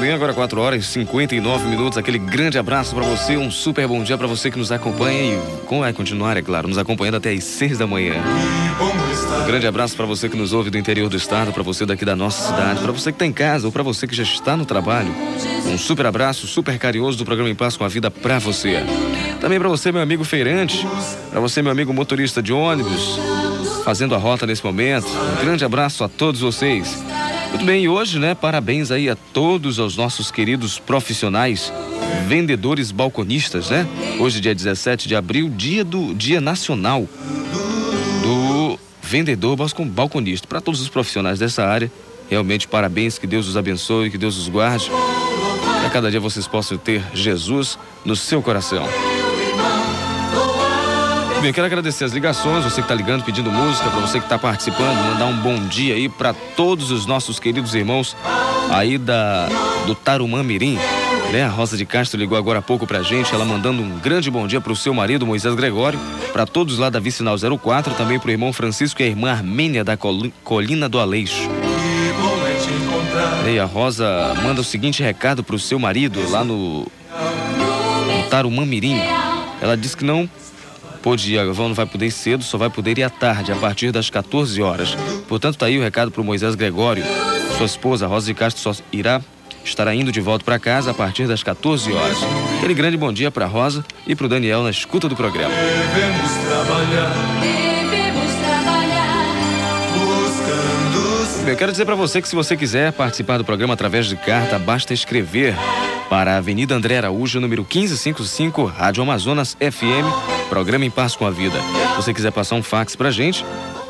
Bem, 0.01 0.13
agora 0.13 0.33
4 0.33 0.59
horas 0.59 0.83
e 0.83 0.87
59 0.87 1.69
minutos. 1.69 1.99
Aquele 1.99 2.19
grande 2.19 2.59
abraço 2.59 2.95
para 2.95 3.05
você, 3.05 3.37
um 3.37 3.51
super 3.51 3.87
bom 3.87 4.03
dia 4.03 4.17
para 4.17 4.27
você 4.27 4.51
que 4.51 4.59
nos 4.59 4.73
acompanha 4.73 5.35
e 5.35 5.67
como 5.67 5.83
vai 5.83 5.93
continuar, 5.93 6.39
é 6.39 6.43
claro, 6.43 6.67
nos 6.67 6.79
acompanhando 6.79 7.17
até 7.17 7.31
às 7.31 7.45
6 7.45 7.77
da 7.77 7.87
manhã. 7.87 8.15
Um 9.43 9.47
grande 9.47 9.67
abraço 9.67 9.95
para 9.95 10.07
você 10.07 10.27
que 10.27 10.37
nos 10.37 10.55
ouve 10.55 10.71
do 10.71 10.79
interior 10.79 11.11
do 11.11 11.17
estado, 11.19 11.53
para 11.53 11.63
você 11.63 11.85
daqui 11.85 12.05
da 12.05 12.17
nossa 12.17 12.49
cidade, 12.49 12.81
para 12.81 12.91
você 12.93 13.13
que 13.13 13.17
está 13.17 13.27
em 13.27 13.33
casa 13.33 13.67
ou 13.67 13.73
para 13.73 13.83
você 13.83 14.07
que 14.07 14.17
já 14.17 14.23
está 14.23 14.57
no 14.57 14.65
trabalho. 14.65 15.15
Um 15.67 15.77
super 15.77 16.07
abraço, 16.07 16.47
super 16.47 16.79
carinhoso 16.79 17.19
do 17.19 17.25
programa 17.27 17.51
Em 17.51 17.55
Paz 17.55 17.77
com 17.77 17.85
a 17.85 17.89
Vida 17.89 18.11
para 18.11 18.39
você. 18.39 18.83
Também 19.39 19.59
para 19.59 19.69
você, 19.69 19.93
meu 19.93 20.01
amigo 20.01 20.25
feirante, 20.25 20.87
para 21.31 21.41
você, 21.41 21.61
meu 21.61 21.73
amigo 21.73 21.93
motorista 21.93 22.43
de 22.43 22.55
ônibus, 22.55 23.19
fazendo 23.85 24.15
a 24.15 24.19
rota 24.19 24.47
nesse 24.47 24.65
momento. 24.65 25.07
Um 25.07 25.45
grande 25.45 25.63
abraço 25.63 26.03
a 26.03 26.09
todos 26.09 26.41
vocês. 26.41 26.97
Muito 27.51 27.65
bem, 27.65 27.85
e 27.85 27.89
hoje, 27.89 28.19
né, 28.19 28.35
parabéns 28.35 28.91
aí 28.91 29.09
a 29.11 29.17
todos 29.17 29.79
os 29.79 29.97
nossos 29.97 30.31
queridos 30.31 30.79
profissionais, 30.79 31.73
vendedores 32.27 32.91
balconistas, 32.93 33.71
né? 33.71 33.87
Hoje, 34.19 34.41
dia 34.41 34.55
17 34.55 35.09
de 35.09 35.17
abril, 35.17 35.49
dia 35.51 35.85
do 35.85 36.15
Dia 36.15 36.41
Nacional 36.41 37.07
do 38.23 38.79
Vendedor 39.03 39.57
balcon- 39.57 39.87
Balconista. 39.89 40.47
Para 40.47 40.61
todos 40.61 40.81
os 40.81 40.89
profissionais 40.89 41.39
dessa 41.39 41.65
área, 41.65 41.91
realmente 42.31 42.69
parabéns, 42.69 43.19
que 43.19 43.27
Deus 43.27 43.49
os 43.49 43.57
abençoe, 43.57 44.11
que 44.11 44.19
Deus 44.19 44.39
os 44.39 44.49
guarde. 44.49 44.89
Para 45.81 45.91
cada 45.91 46.11
dia 46.11 46.21
vocês 46.21 46.47
possam 46.47 46.79
ter 46.79 47.03
Jesus 47.13 47.79
no 48.05 48.15
seu 48.15 48.41
coração. 48.41 48.87
Bem, 51.41 51.55
quero 51.55 51.67
agradecer 51.67 52.05
as 52.05 52.13
ligações, 52.13 52.65
você 52.65 52.77
que 52.77 52.81
está 52.83 52.95
ligando, 52.95 53.25
pedindo 53.25 53.51
música, 53.51 53.89
para 53.89 54.01
você 54.01 54.19
que 54.19 54.27
está 54.27 54.39
participando, 54.39 54.95
mandar 55.13 55.25
um 55.25 55.37
bom 55.39 55.57
dia 55.69 55.95
aí 55.95 56.07
para 56.07 56.35
todos 56.35 56.91
os 56.91 57.07
nossos 57.07 57.39
queridos 57.41 57.75
irmãos 57.75 58.15
aí 58.71 58.99
da 58.99 59.49
do 59.87 59.95
Tarumã 59.95 60.43
Mirim. 60.43 60.79
Né? 61.33 61.45
A 61.45 61.49
Rosa 61.49 61.79
de 61.79 61.87
Castro 61.87 62.19
ligou 62.21 62.37
agora 62.37 62.59
há 62.59 62.63
pouco 62.63 62.87
pra 62.87 63.03
gente, 63.03 63.33
ela 63.35 63.45
mandando 63.47 63.81
um 63.81 63.99
grande 63.99 64.31
bom 64.31 64.47
dia 64.47 64.61
pro 64.61 64.77
seu 64.77 64.93
marido, 64.93 65.27
Moisés 65.27 65.55
Gregório, 65.55 65.99
para 66.33 66.45
todos 66.45 66.77
lá 66.77 66.91
da 66.91 67.01
Vicinal 67.01 67.37
04, 67.39 67.95
também 67.95 68.19
pro 68.19 68.31
irmão 68.31 68.53
Francisco 68.53 69.01
e 69.01 69.05
a 69.05 69.09
irmã 69.09 69.31
Armênia 69.31 69.83
da 69.83 69.97
Coli- 69.97 70.35
Colina 70.45 70.89
do 70.91 70.99
Aleixo. 70.99 71.49
E 73.51 73.59
a 73.59 73.65
Rosa 73.65 74.35
manda 74.43 74.61
o 74.61 74.65
seguinte 74.65 75.03
recado 75.03 75.43
pro 75.43 75.59
seu 75.59 75.79
marido 75.79 76.21
lá 76.31 76.45
no, 76.45 76.81
no 76.83 78.23
Tarumã 78.29 78.67
Mirim. 78.67 79.01
Ela 79.63 79.77
diz 79.77 79.95
que 79.95 80.05
não 80.05 80.29
pôde 81.03 81.35
ir, 81.35 81.39
a 81.39 81.45
Galvão 81.45 81.69
não 81.69 81.75
vai 81.75 81.87
poder 81.87 82.07
ir 82.07 82.11
cedo, 82.11 82.45
só 82.45 82.57
vai 82.59 82.71
poder 82.71 82.99
ir 82.99 83.03
à 83.03 83.11
tarde, 83.11 83.53
a 83.53 83.57
partir 83.57 83.91
das 83.93 84.11
14 84.11 84.61
horas. 84.63 84.97
Portanto, 85.29 85.59
tá 85.59 85.67
aí 85.67 85.79
o 85.79 85.83
recado 85.83 86.11
pro 86.11 86.25
Moisés 86.25 86.55
Gregório. 86.55 87.05
Sua 87.57 87.67
esposa, 87.67 88.07
Rosa 88.07 88.27
de 88.27 88.35
Castro, 88.35 88.63
só 88.63 88.83
irá 88.93 89.21
estará 89.65 89.95
indo 89.95 90.11
de 90.11 90.21
volta 90.21 90.45
para 90.45 90.59
casa 90.59 90.91
a 90.91 90.95
partir 90.95 91.27
das 91.27 91.43
14 91.43 91.93
horas. 91.93 92.19
Aquele 92.59 92.75
grande 92.75 92.97
bom 92.97 93.13
dia 93.13 93.31
para 93.31 93.47
Rosa 93.47 93.85
e 94.07 94.15
para 94.15 94.27
o 94.27 94.29
Daniel 94.29 94.63
na 94.63 94.71
escuta 94.71 95.09
do 95.09 95.17
programa. 95.17 95.55
Devemos 95.55 96.33
trabalhar, 96.49 97.70
eu 101.47 101.57
quero 101.57 101.73
dizer 101.73 101.85
para 101.85 101.95
você 101.95 102.21
que 102.21 102.29
se 102.29 102.35
você 102.35 102.57
quiser 102.57 102.93
participar 102.93 103.39
do 103.39 103.45
programa 103.45 103.75
através 103.75 104.07
de 104.07 104.17
carta, 104.17 104.59
basta 104.59 104.93
escrever 104.93 105.55
para 106.09 106.35
a 106.35 106.39
Avenida 106.39 106.75
André 106.75 106.99
Araújo, 106.99 107.41
número 107.41 107.63
1555, 107.63 108.65
Rádio 108.65 109.03
Amazonas 109.03 109.57
FM, 109.61 110.49
programa 110.49 110.85
Em 110.85 110.91
Paz 110.91 111.15
com 111.17 111.27
a 111.27 111.31
Vida. 111.31 111.61
Se 111.61 111.97
você 111.97 112.15
quiser 112.15 112.33
passar 112.33 112.57
um 112.57 112.63
fax 112.63 112.97
pra 112.97 113.11
gente, 113.11 113.45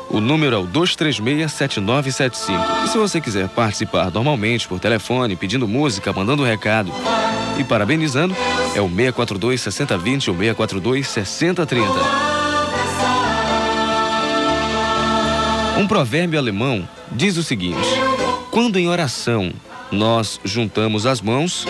o 0.09 0.19
número 0.19 0.55
é 0.55 0.59
o 0.59 0.67
236-7975. 0.67 2.85
E 2.85 2.89
se 2.89 2.97
você 2.97 3.21
quiser 3.21 3.47
participar 3.49 4.11
normalmente 4.11 4.67
por 4.67 4.79
telefone, 4.79 5.35
pedindo 5.35 5.67
música, 5.67 6.13
mandando 6.13 6.43
um 6.43 6.45
recado, 6.45 6.91
E 7.57 7.63
parabenizando, 7.63 8.35
é 8.75 8.81
o 8.81 8.87
642 8.87 9.61
6020 9.61 10.31
ou 10.31 10.37
642 10.37 11.07
Um 15.81 15.87
provérbio 15.87 16.37
alemão 16.37 16.87
diz 17.11 17.37
o 17.37 17.43
seguinte: 17.43 17.89
Quando 18.51 18.77
em 18.77 18.87
oração 18.87 19.51
nós 19.91 20.39
juntamos 20.45 21.07
as 21.07 21.21
mãos, 21.21 21.65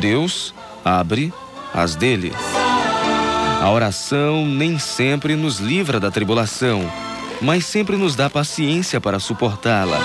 Deus 0.00 0.52
abre 0.84 1.32
as 1.72 1.94
dele. 1.94 2.32
A 3.62 3.70
oração 3.70 4.44
nem 4.44 4.80
sempre 4.80 5.36
nos 5.36 5.60
livra 5.60 6.00
da 6.00 6.10
tribulação, 6.10 6.90
mas 7.40 7.64
sempre 7.64 7.96
nos 7.96 8.16
dá 8.16 8.28
paciência 8.28 9.00
para 9.00 9.20
suportá-la. 9.20 10.00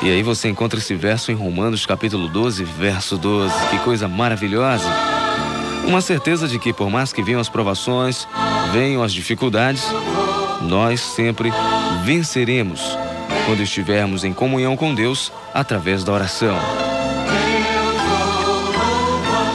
E 0.00 0.08
aí 0.08 0.22
você 0.22 0.48
encontra 0.48 0.78
esse 0.78 0.94
verso 0.94 1.30
em 1.30 1.34
Romanos 1.34 1.84
capítulo 1.84 2.28
12, 2.28 2.64
verso 2.64 3.18
12. 3.18 3.52
Que 3.68 3.78
coisa 3.80 4.08
maravilhosa! 4.08 4.88
Uma 5.86 6.00
certeza 6.00 6.48
de 6.48 6.58
que 6.58 6.72
por 6.72 6.88
mais 6.88 7.12
que 7.12 7.22
venham 7.22 7.42
as 7.42 7.50
provações, 7.50 8.26
venham 8.72 9.02
as 9.02 9.12
dificuldades, 9.12 9.84
nós 10.62 11.00
sempre 11.00 11.52
venceremos 12.06 12.96
quando 13.46 13.64
estivermos 13.64 14.22
em 14.22 14.32
comunhão 14.32 14.76
com 14.76 14.94
Deus 14.94 15.32
através 15.52 16.04
da 16.04 16.12
oração. 16.12 16.56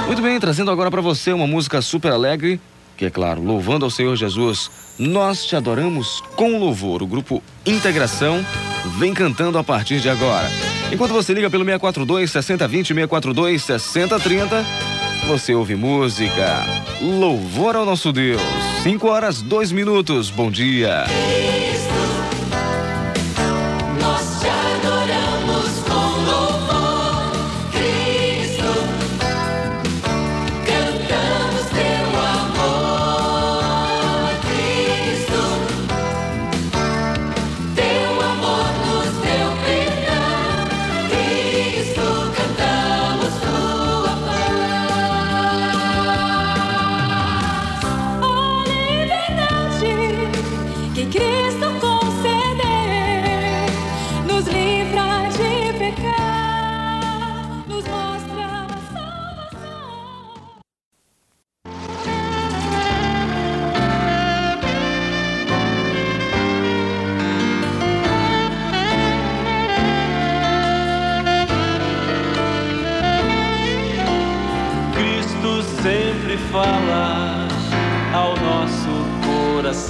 Muito 0.05 0.21
bem, 0.21 0.37
trazendo 0.37 0.69
agora 0.69 0.91
para 0.91 0.99
você 0.99 1.31
uma 1.31 1.47
música 1.47 1.81
super 1.81 2.11
alegre, 2.11 2.59
que 2.97 3.05
é 3.05 3.09
claro, 3.09 3.41
louvando 3.41 3.85
ao 3.85 3.89
Senhor 3.89 4.17
Jesus. 4.17 4.69
Nós 4.99 5.45
te 5.45 5.55
adoramos 5.55 6.21
com 6.35 6.59
louvor. 6.59 7.01
O 7.01 7.07
grupo 7.07 7.41
Integração 7.65 8.45
vem 8.99 9.13
cantando 9.13 9.57
a 9.57 9.63
partir 9.63 10.01
de 10.01 10.09
agora. 10.09 10.49
Enquanto 10.91 11.13
você 11.13 11.33
liga 11.33 11.49
pelo 11.49 11.63
642 11.63 12.31
6020 12.31 12.87
642 12.87 13.63
6030, 13.63 14.65
você 15.25 15.55
ouve 15.55 15.75
música. 15.75 16.65
Louvor 16.99 17.77
ao 17.77 17.85
nosso 17.85 18.11
Deus. 18.11 18.41
5 18.83 19.07
horas, 19.07 19.41
2 19.41 19.71
minutos. 19.71 20.29
Bom 20.29 20.51
dia. 20.51 21.05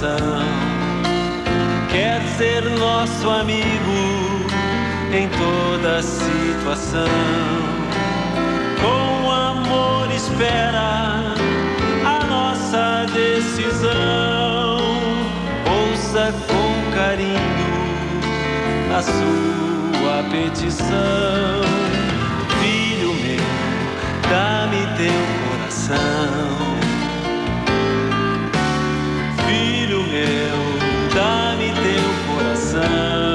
Coração. 0.02 0.42
Quer 1.90 2.22
ser 2.36 2.62
nosso 2.78 3.30
amigo 3.30 4.46
em 5.12 5.28
toda 5.28 6.02
situação. 6.02 7.06
Com 8.80 9.30
amor 9.30 10.10
espera 10.12 11.34
a 12.04 12.26
nossa 12.28 13.06
decisão. 13.12 14.80
Ouça 15.70 16.34
com 16.48 16.96
carinho 16.96 17.62
a 18.96 19.02
sua 19.02 20.22
petição. 20.30 21.62
Filho 22.60 23.14
meu, 23.14 23.44
dá-me 24.30 24.86
teu 24.96 25.22
coração. 25.48 26.71
Teu 32.72 33.31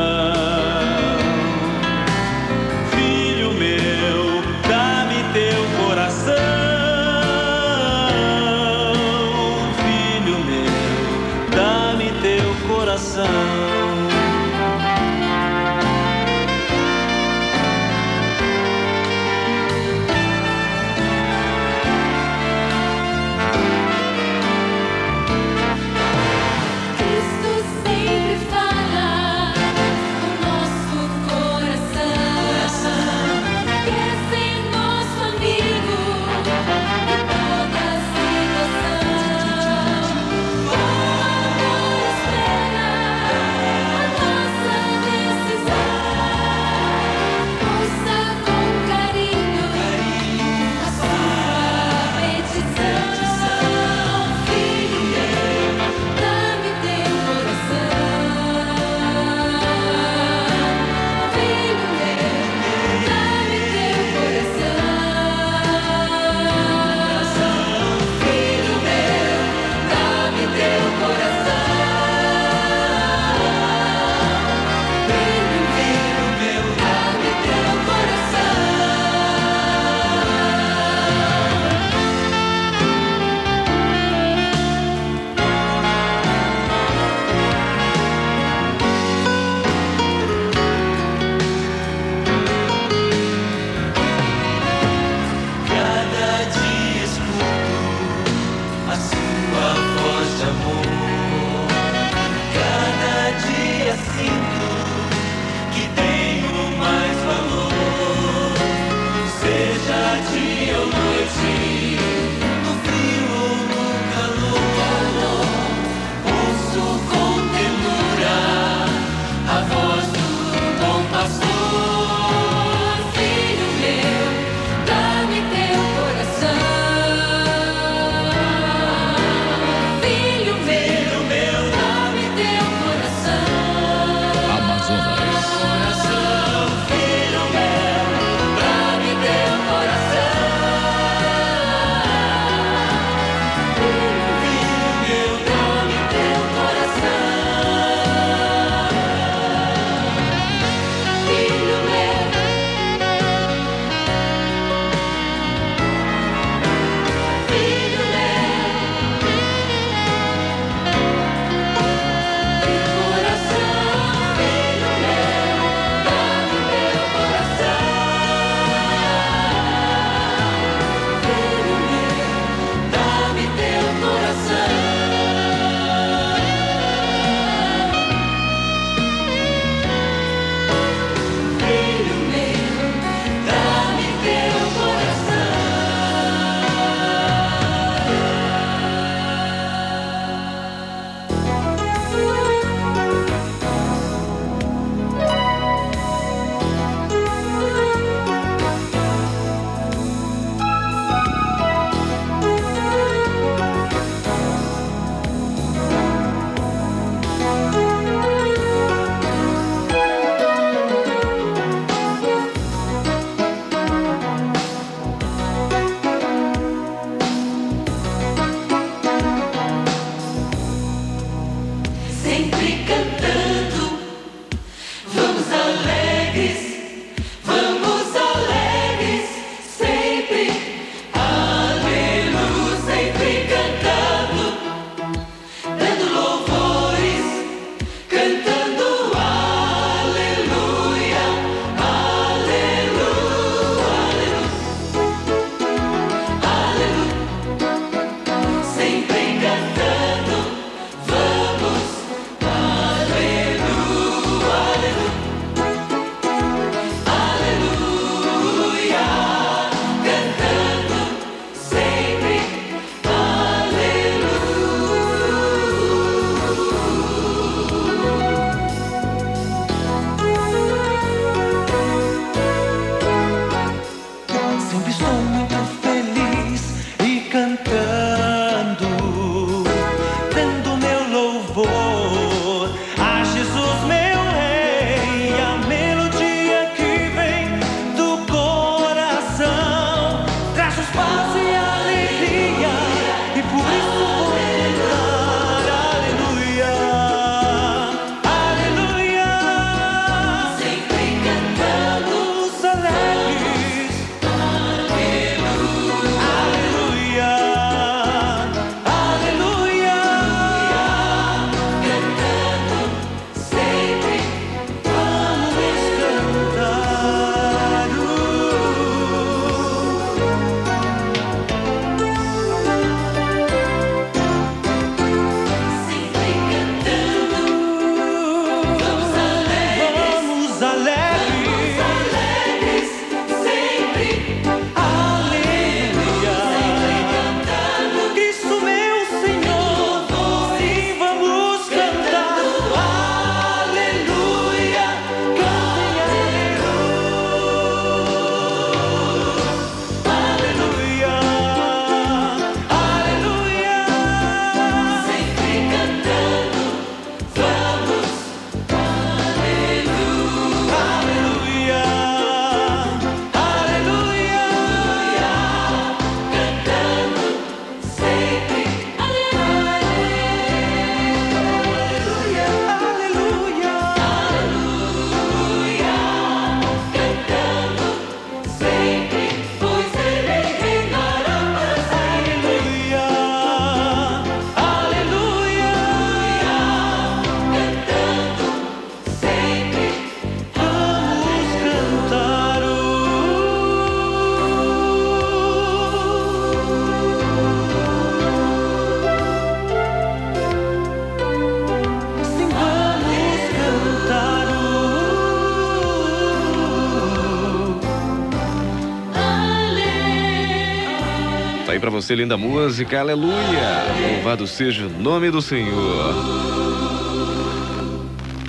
Você, 412.07 412.15
linda 412.15 412.37
música, 412.37 413.01
aleluia! 413.01 413.83
Louvado 414.13 414.47
seja 414.47 414.87
o 414.87 414.89
nome 414.89 415.29
do 415.29 415.41
Senhor. 415.41 416.15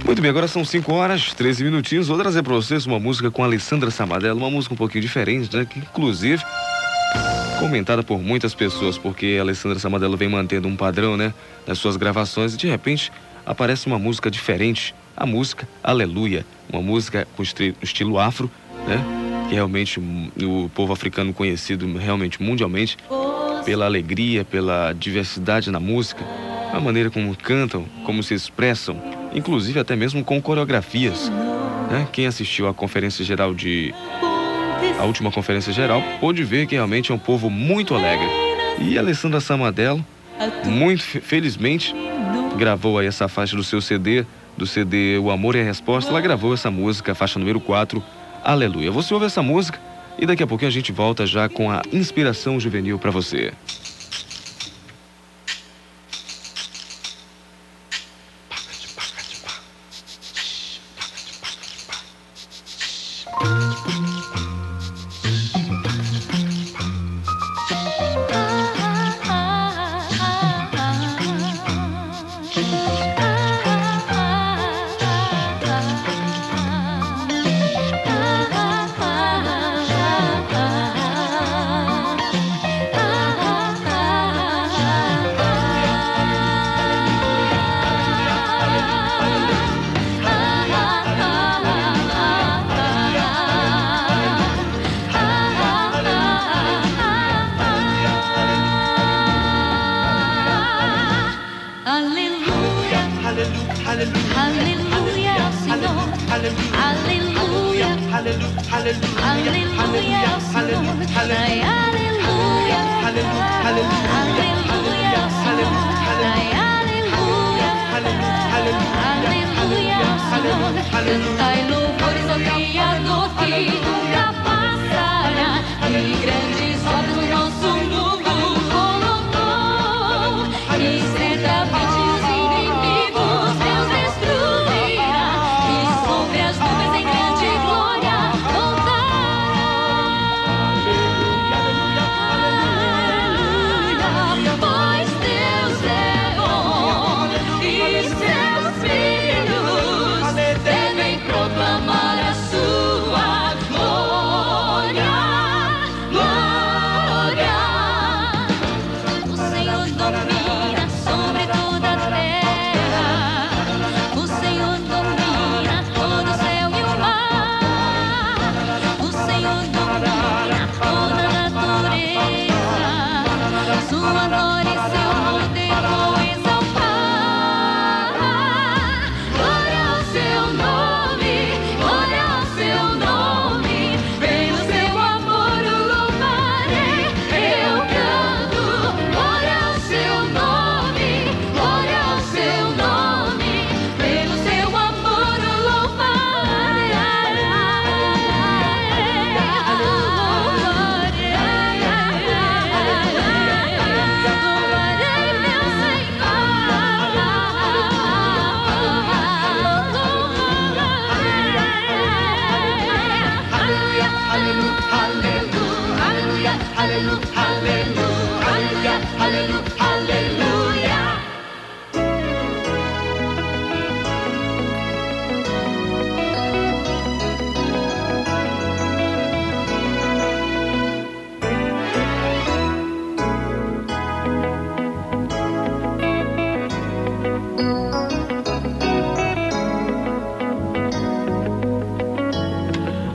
Muito 0.05 0.23
bem, 0.23 0.31
agora 0.31 0.47
são 0.47 0.65
5 0.65 0.93
horas, 0.93 1.35
13 1.35 1.65
minutinhos. 1.65 2.07
Vou 2.07 2.17
trazer 2.17 2.45
pra 2.45 2.55
vocês 2.55 2.87
uma 2.87 3.01
música 3.01 3.33
com 3.33 3.43
Alessandra 3.43 3.91
Samadella, 3.91 4.39
uma 4.39 4.49
música 4.49 4.75
um 4.75 4.77
pouquinho 4.77 5.03
diferente, 5.03 5.57
né? 5.57 5.65
Que 5.69 5.81
inclusive 5.81 6.41
comentada 7.59 8.05
por 8.05 8.21
muitas 8.21 8.55
pessoas, 8.55 8.97
porque 8.97 9.35
a 9.37 9.43
Alessandra 9.43 9.81
Samadella 9.81 10.17
vem 10.17 10.29
mantendo 10.29 10.69
um 10.69 10.77
padrão, 10.77 11.17
né? 11.17 11.35
Nas 11.67 11.79
suas 11.79 11.97
gravações 11.97 12.55
e 12.55 12.57
de 12.57 12.69
repente 12.69 13.11
aparece 13.45 13.89
uma 13.89 13.99
música 13.99 14.31
diferente. 14.31 14.95
A 15.17 15.27
música 15.27 15.69
Aleluia, 15.83 16.47
uma 16.73 16.81
música 16.81 17.27
com 17.37 17.43
estilo 17.43 18.21
afro, 18.21 18.49
né? 18.87 19.05
que 19.49 19.55
realmente 19.55 19.99
o 19.99 20.71
povo 20.75 20.93
africano 20.93 21.33
conhecido 21.33 21.97
realmente 21.97 22.41
mundialmente 22.41 22.97
pela 23.69 23.85
alegria, 23.85 24.47
pela 24.47 24.95
diversidade 24.95 25.71
na 25.71 25.79
música, 25.79 26.25
a 26.73 26.81
maneira 26.81 27.11
como 27.11 27.37
cantam, 27.37 27.85
como 28.03 28.23
se 28.23 28.33
expressam, 28.33 28.97
inclusive 29.35 29.79
até 29.79 29.95
mesmo 29.95 30.25
com 30.25 30.41
coreografias. 30.41 31.31
Né? 31.91 32.09
Quem 32.11 32.27
assistiu 32.27 32.67
à 32.67 32.73
conferência 32.73 33.23
geral 33.23 33.53
de 33.53 33.95
a 34.99 35.05
última 35.05 35.31
conferência 35.31 35.71
geral 35.71 36.03
pôde 36.19 36.45
ver 36.45 36.67
que 36.67 36.77
realmente 36.77 37.13
é 37.13 37.15
um 37.15 37.19
povo 37.19 37.51
muito 37.51 37.95
alegre. 37.95 38.27
E 38.81 38.99
Alessandra 38.99 39.39
Samadello, 39.39 40.03
muito 40.65 41.03
felizmente, 41.03 41.95
gravou 42.57 42.99
aí 42.99 43.07
essa 43.07 43.29
faixa 43.29 43.55
do 43.55 43.63
seu 43.63 43.83
CD, 43.83 44.25
do 44.57 44.67
CD 44.67 45.19
O 45.19 45.31
Amor 45.31 45.57
e 45.57 45.61
a 45.61 45.65
Resposta. 45.65 46.11
Ela 46.11 46.23
gravou 46.23 46.55
essa 46.55 46.71
música, 46.71 47.15
faixa 47.15 47.39
número 47.39 47.61
4, 47.61 48.03
Aleluia. 48.43 48.91
Você 48.91 49.13
ouve 49.13 49.27
essa 49.27 49.43
música 49.43 49.79
e 50.19 50.27
daqui 50.27 50.43
a 50.43 50.47
pouquinho 50.47 50.69
a 50.69 50.73
gente 50.73 50.93
volta 50.93 51.27
já 51.27 51.49
com 51.49 51.71
a 51.71 51.83
inspiração 51.93 52.59
juvenil 52.59 52.99
para 52.99 53.11
você. 53.11 53.53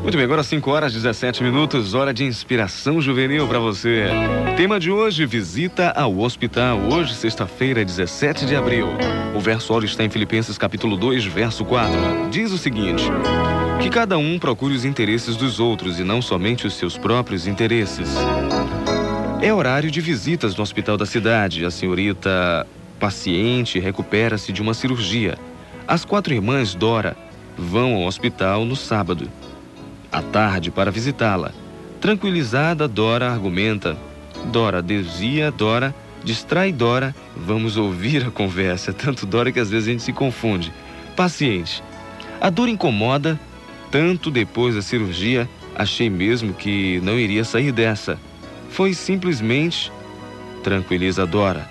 Muito 0.03 0.17
bem, 0.17 0.25
agora 0.25 0.43
5 0.43 0.69
horas 0.69 0.91
17 0.91 1.41
minutos, 1.41 1.93
hora 1.93 2.13
de 2.13 2.25
inspiração 2.25 2.99
juvenil 2.99 3.47
para 3.47 3.57
você. 3.57 4.07
Tema 4.57 4.77
de 4.77 4.91
hoje, 4.91 5.25
visita 5.25 5.91
ao 5.91 6.19
hospital. 6.19 6.77
Hoje, 6.77 7.15
sexta-feira, 7.15 7.85
17 7.85 8.45
de 8.45 8.53
abril. 8.53 8.85
O 9.33 9.39
verso 9.39 9.71
áureo 9.71 9.87
está 9.87 10.03
em 10.03 10.09
Filipenses 10.09 10.57
capítulo 10.57 10.97
2, 10.97 11.23
verso 11.23 11.63
4. 11.63 12.29
Diz 12.29 12.51
o 12.51 12.57
seguinte: 12.57 13.05
Que 13.81 13.89
cada 13.89 14.17
um 14.17 14.37
procure 14.37 14.75
os 14.75 14.83
interesses 14.83 15.37
dos 15.37 15.61
outros 15.61 15.97
e 15.97 16.03
não 16.03 16.21
somente 16.21 16.67
os 16.67 16.73
seus 16.73 16.97
próprios 16.97 17.47
interesses. 17.47 18.09
É 19.41 19.53
horário 19.53 19.89
de 19.89 20.01
visitas 20.01 20.53
no 20.53 20.63
hospital 20.63 20.97
da 20.97 21.05
cidade. 21.05 21.63
A 21.63 21.71
senhorita 21.71 22.67
paciente 22.99 23.79
recupera-se 23.79 24.51
de 24.51 24.61
uma 24.61 24.73
cirurgia. 24.73 25.37
As 25.87 26.03
quatro 26.03 26.33
irmãs 26.33 26.75
Dora 26.75 27.15
vão 27.57 27.95
ao 27.95 28.03
hospital 28.03 28.65
no 28.65 28.75
sábado 28.75 29.29
à 30.13 30.21
tarde 30.21 30.69
para 30.69 30.91
visitá-la. 30.91 31.51
Tranquilizada, 31.99 32.87
Dora 32.87 33.31
argumenta. 33.31 33.97
Dora 34.45 34.81
desvia, 34.81 35.51
Dora 35.51 35.93
distrai 36.23 36.71
Dora. 36.71 37.15
Vamos 37.35 37.75
ouvir 37.75 38.25
a 38.25 38.31
conversa. 38.31 38.93
Tanto 38.93 39.25
Dora 39.25 39.51
que 39.51 39.59
às 39.59 39.69
vezes 39.69 39.87
a 39.87 39.91
gente 39.91 40.03
se 40.03 40.13
confunde. 40.13 40.71
Paciente. 41.15 41.83
A 42.39 42.49
dor 42.49 42.67
incomoda, 42.67 43.39
tanto 43.89 44.29
depois 44.29 44.75
da 44.75 44.81
cirurgia, 44.81 45.47
achei 45.75 46.09
mesmo 46.09 46.53
que 46.53 46.99
não 47.01 47.17
iria 47.17 47.43
sair 47.43 47.71
dessa. 47.71 48.19
foi 48.69 48.93
simplesmente 48.93 49.91
tranquiliza 50.63 51.25
Dora. 51.25 51.69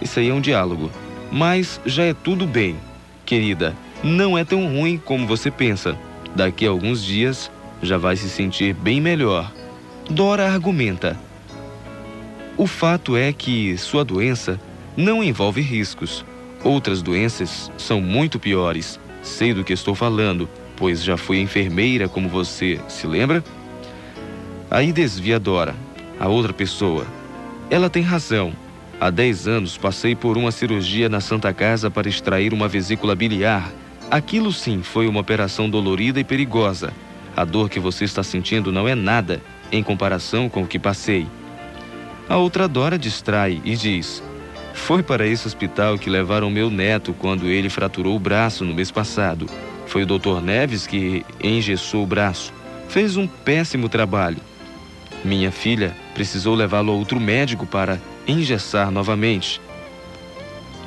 Isso 0.00 0.18
aí 0.18 0.30
é 0.30 0.34
um 0.34 0.40
diálogo. 0.40 0.90
Mas 1.30 1.80
já 1.86 2.02
é 2.04 2.14
tudo 2.14 2.46
bem. 2.46 2.76
Querida, 3.24 3.76
não 4.02 4.36
é 4.36 4.44
tão 4.44 4.66
ruim 4.66 4.98
como 4.98 5.26
você 5.26 5.50
pensa. 5.50 5.96
Daqui 6.34 6.66
a 6.66 6.70
alguns 6.70 7.04
dias 7.04 7.50
já 7.82 7.98
vai 7.98 8.16
se 8.16 8.30
sentir 8.30 8.72
bem 8.72 9.00
melhor. 9.00 9.52
Dora 10.08 10.46
argumenta. 10.46 11.18
O 12.56 12.66
fato 12.66 13.16
é 13.16 13.32
que 13.32 13.76
sua 13.76 14.04
doença 14.04 14.60
não 14.96 15.22
envolve 15.22 15.60
riscos. 15.60 16.24
Outras 16.62 17.02
doenças 17.02 17.72
são 17.76 18.00
muito 18.00 18.38
piores. 18.38 19.00
Sei 19.22 19.52
do 19.52 19.64
que 19.64 19.72
estou 19.72 19.94
falando, 19.94 20.48
pois 20.76 21.02
já 21.02 21.16
fui 21.16 21.40
enfermeira 21.40 22.08
como 22.08 22.28
você, 22.28 22.80
se 22.88 23.06
lembra? 23.06 23.42
Aí 24.70 24.92
desvia 24.92 25.38
Dora, 25.38 25.74
a 26.18 26.28
outra 26.28 26.52
pessoa. 26.52 27.06
Ela 27.68 27.90
tem 27.90 28.02
razão. 28.02 28.52
Há 29.00 29.10
10 29.10 29.48
anos 29.48 29.76
passei 29.76 30.14
por 30.14 30.36
uma 30.36 30.52
cirurgia 30.52 31.08
na 31.08 31.20
Santa 31.20 31.52
Casa 31.52 31.90
para 31.90 32.08
extrair 32.08 32.52
uma 32.52 32.68
vesícula 32.68 33.16
biliar. 33.16 33.72
Aquilo 34.10 34.52
sim 34.52 34.82
foi 34.82 35.08
uma 35.08 35.20
operação 35.20 35.68
dolorida 35.68 36.20
e 36.20 36.24
perigosa. 36.24 36.92
A 37.36 37.44
dor 37.44 37.70
que 37.70 37.80
você 37.80 38.04
está 38.04 38.22
sentindo 38.22 38.70
não 38.70 38.86
é 38.86 38.94
nada 38.94 39.42
em 39.70 39.82
comparação 39.82 40.48
com 40.48 40.62
o 40.62 40.66
que 40.66 40.78
passei. 40.78 41.26
A 42.28 42.36
outra 42.36 42.68
Dora 42.68 42.98
distrai 42.98 43.60
e 43.64 43.74
diz: 43.74 44.22
Foi 44.74 45.02
para 45.02 45.26
esse 45.26 45.46
hospital 45.46 45.98
que 45.98 46.10
levaram 46.10 46.50
meu 46.50 46.70
neto 46.70 47.14
quando 47.14 47.46
ele 47.46 47.70
fraturou 47.70 48.16
o 48.16 48.20
braço 48.20 48.64
no 48.64 48.74
mês 48.74 48.90
passado. 48.90 49.46
Foi 49.86 50.02
o 50.02 50.06
Dr. 50.06 50.40
Neves 50.42 50.86
que 50.86 51.24
engessou 51.42 52.04
o 52.04 52.06
braço. 52.06 52.52
Fez 52.88 53.16
um 53.16 53.26
péssimo 53.26 53.88
trabalho. 53.88 54.38
Minha 55.24 55.50
filha 55.50 55.96
precisou 56.14 56.54
levá-lo 56.54 56.92
a 56.92 56.94
outro 56.94 57.18
médico 57.18 57.66
para 57.66 58.00
engessar 58.26 58.90
novamente. 58.90 59.60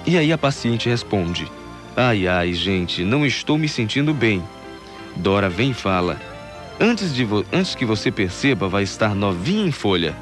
E 0.06 0.18
aí 0.18 0.32
a 0.32 0.38
paciente 0.38 0.90
responde: 0.90 1.52
Ai, 1.96 2.28
ai, 2.28 2.54
gente, 2.54 3.04
não 3.04 3.26
estou 3.26 3.58
me 3.58 3.68
sentindo 3.68 4.14
bem. 4.14 4.44
Dora 5.16 5.50
vem 5.50 5.72
e 5.72 5.74
fala: 5.74 6.20
Antes, 6.80 7.16
de 7.16 7.26
antes 7.54 7.74
que 7.74 7.86
você 7.86 8.12
perceba, 8.12 8.68
vai 8.68 8.84
estar 8.84 9.16
novinha 9.16 9.66
em 9.66 9.72
folha. 9.72 10.14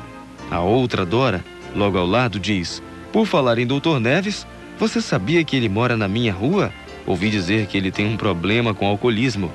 A 0.51 0.60
outra 0.60 1.04
Dora, 1.04 1.43
logo 1.76 1.97
ao 1.97 2.06
lado, 2.06 2.39
diz: 2.39 2.82
Por 3.12 3.26
falar 3.26 3.58
em 3.58 3.66
Doutor 3.66 3.99
Neves, 3.99 4.45
você 4.78 5.01
sabia 5.01 5.43
que 5.43 5.56
ele 5.56 5.68
mora 5.68 5.97
na 5.97 6.08
minha 6.08 6.32
rua? 6.32 6.72
Ouvi 7.08 7.32
dizer 7.32 7.66
que 7.66 7.76
ele 7.76 7.91
tem 7.91 8.06
um 8.06 8.16
problema 8.16 8.74
com 8.74 8.86
alcoolismo. 8.86 9.51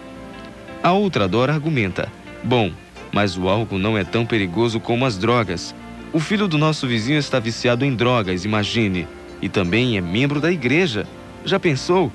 A 0.83 0.93
outra 0.93 1.29
Dora 1.29 1.55
argumenta: 1.55 2.11
Bom, 2.43 2.73
mas 3.13 3.39
o 3.39 3.49
álcool 3.49 3.79
não 3.79 3.97
é 3.97 4.03
tão 4.03 4.27
perigoso 4.27 4.81
como 4.81 5.07
as 5.07 5.17
drogas. 5.17 5.73
O 6.13 6.19
filho 6.19 6.49
do 6.49 6.59
nosso 6.59 6.87
vizinho 6.89 7.19
está 7.19 7.39
viciado 7.39 7.85
em 7.85 7.95
drogas, 7.95 8.45
imagine, 8.45 9.07
e 9.41 9.49
também 9.49 9.97
é 9.97 10.01
membro 10.01 10.41
da 10.41 10.51
igreja. 10.51 11.07
Já 11.45 11.61
pensou? 11.61 12.11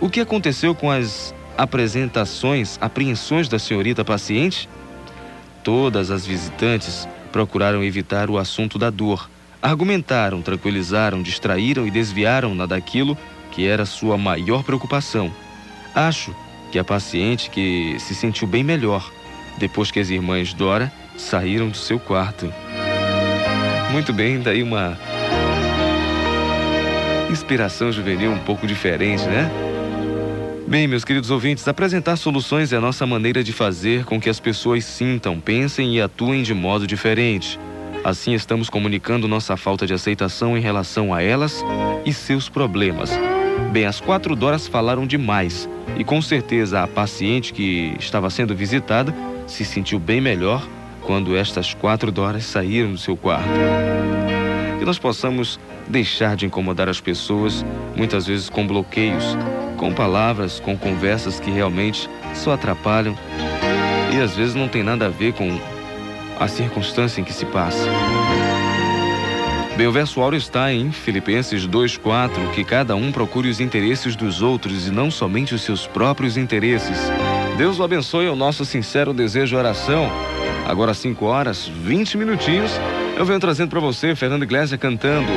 O 0.00 0.08
que 0.08 0.20
aconteceu 0.20 0.72
com 0.74 0.88
as 0.88 1.34
apresentações, 1.60 2.78
apreensões 2.80 3.46
da 3.46 3.58
senhorita 3.58 4.02
paciente? 4.02 4.66
Todas 5.62 6.10
as 6.10 6.24
visitantes 6.24 7.06
procuraram 7.30 7.84
evitar 7.84 8.30
o 8.30 8.38
assunto 8.38 8.78
da 8.78 8.88
dor. 8.88 9.28
Argumentaram, 9.60 10.40
tranquilizaram, 10.40 11.22
distraíram 11.22 11.86
e 11.86 11.90
desviaram-na 11.90 12.64
daquilo 12.64 13.16
que 13.50 13.66
era 13.66 13.84
sua 13.84 14.16
maior 14.16 14.62
preocupação. 14.62 15.30
Acho 15.94 16.34
que 16.72 16.78
a 16.78 16.84
paciente 16.84 17.50
que 17.50 17.94
se 17.98 18.14
sentiu 18.14 18.48
bem 18.48 18.64
melhor 18.64 19.12
depois 19.58 19.90
que 19.90 20.00
as 20.00 20.08
irmãs 20.08 20.54
Dora 20.54 20.90
saíram 21.18 21.68
do 21.68 21.76
seu 21.76 22.00
quarto. 22.00 22.50
Muito 23.92 24.14
bem, 24.14 24.40
daí 24.40 24.62
uma 24.62 24.98
inspiração 27.30 27.92
juvenil 27.92 28.32
um 28.32 28.38
pouco 28.38 28.66
diferente, 28.66 29.24
né? 29.26 29.69
Bem, 30.70 30.86
meus 30.86 31.04
queridos 31.04 31.32
ouvintes, 31.32 31.66
apresentar 31.66 32.14
soluções 32.14 32.72
é 32.72 32.76
a 32.76 32.80
nossa 32.80 33.04
maneira 33.04 33.42
de 33.42 33.52
fazer 33.52 34.04
com 34.04 34.20
que 34.20 34.30
as 34.30 34.38
pessoas 34.38 34.84
sintam, 34.84 35.40
pensem 35.40 35.96
e 35.96 36.00
atuem 36.00 36.44
de 36.44 36.54
modo 36.54 36.86
diferente. 36.86 37.58
Assim, 38.04 38.34
estamos 38.34 38.70
comunicando 38.70 39.26
nossa 39.26 39.56
falta 39.56 39.84
de 39.84 39.92
aceitação 39.92 40.56
em 40.56 40.60
relação 40.60 41.12
a 41.12 41.20
elas 41.20 41.60
e 42.06 42.12
seus 42.12 42.48
problemas. 42.48 43.10
Bem, 43.72 43.84
as 43.84 44.00
quatro 44.00 44.36
Doras 44.36 44.68
falaram 44.68 45.08
demais 45.08 45.68
e 45.98 46.04
com 46.04 46.22
certeza 46.22 46.84
a 46.84 46.86
paciente 46.86 47.52
que 47.52 47.96
estava 47.98 48.30
sendo 48.30 48.54
visitada 48.54 49.12
se 49.48 49.64
sentiu 49.64 49.98
bem 49.98 50.20
melhor 50.20 50.64
quando 51.02 51.36
estas 51.36 51.74
quatro 51.74 52.12
Doras 52.12 52.44
saíram 52.44 52.92
do 52.92 52.98
seu 52.98 53.16
quarto. 53.16 53.48
Que 54.78 54.84
nós 54.84 55.00
possamos 55.00 55.58
deixar 55.88 56.36
de 56.36 56.46
incomodar 56.46 56.88
as 56.88 57.00
pessoas, 57.00 57.66
muitas 57.96 58.24
vezes 58.24 58.48
com 58.48 58.64
bloqueios, 58.64 59.36
com 59.80 59.94
palavras, 59.94 60.60
com 60.60 60.76
conversas 60.76 61.40
que 61.40 61.50
realmente 61.50 62.08
só 62.34 62.52
atrapalham 62.52 63.16
e 64.12 64.20
às 64.20 64.36
vezes 64.36 64.54
não 64.54 64.68
tem 64.68 64.82
nada 64.82 65.06
a 65.06 65.08
ver 65.08 65.32
com 65.32 65.58
a 66.38 66.46
circunstância 66.46 67.18
em 67.18 67.24
que 67.24 67.32
se 67.32 67.46
passa. 67.46 67.88
Bem, 69.78 69.86
o 69.86 69.92
verso 69.92 70.20
áureo 70.20 70.36
está 70.36 70.70
em 70.70 70.92
Filipenses 70.92 71.66
2,4, 71.66 72.50
que 72.52 72.62
cada 72.62 72.94
um 72.94 73.10
procure 73.10 73.48
os 73.48 73.58
interesses 73.58 74.14
dos 74.14 74.42
outros 74.42 74.86
e 74.86 74.90
não 74.90 75.10
somente 75.10 75.54
os 75.54 75.62
seus 75.62 75.86
próprios 75.86 76.36
interesses. 76.36 76.98
Deus 77.56 77.78
o 77.78 77.82
abençoe, 77.82 78.26
é 78.26 78.30
o 78.30 78.36
nosso 78.36 78.66
sincero 78.66 79.14
desejo 79.14 79.56
e 79.56 79.58
oração. 79.58 80.10
Agora 80.68 80.92
5 80.92 81.24
horas, 81.24 81.66
20 81.66 82.18
minutinhos, 82.18 82.70
eu 83.16 83.24
venho 83.24 83.40
trazendo 83.40 83.70
para 83.70 83.80
você 83.80 84.14
Fernando 84.14 84.42
Iglesias 84.42 84.78
cantando 84.78 85.30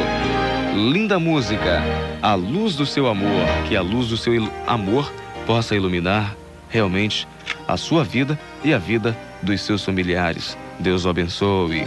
linda 0.74 1.20
música, 1.20 1.82
A 2.22 2.34
Luz 2.34 2.76
do 2.76 2.86
Seu 2.86 3.08
Amor, 3.08 3.46
que 3.68 3.76
a 3.76 3.82
luz 3.82 4.08
do 4.08 4.18
seu 4.18 4.52
amor 4.68 5.12
possa 5.46 5.76
iluminar 5.76 6.36
realmente 6.70 7.28
a 7.68 7.78
sua 7.78 8.04
vida 8.04 8.38
e 8.64 8.74
a 8.74 8.78
vida 8.78 9.16
dos 9.42 9.62
seus 9.62 9.86
familiares. 9.86 10.58
Deus 10.80 11.06
o 11.06 11.10
abençoe. 11.10 11.84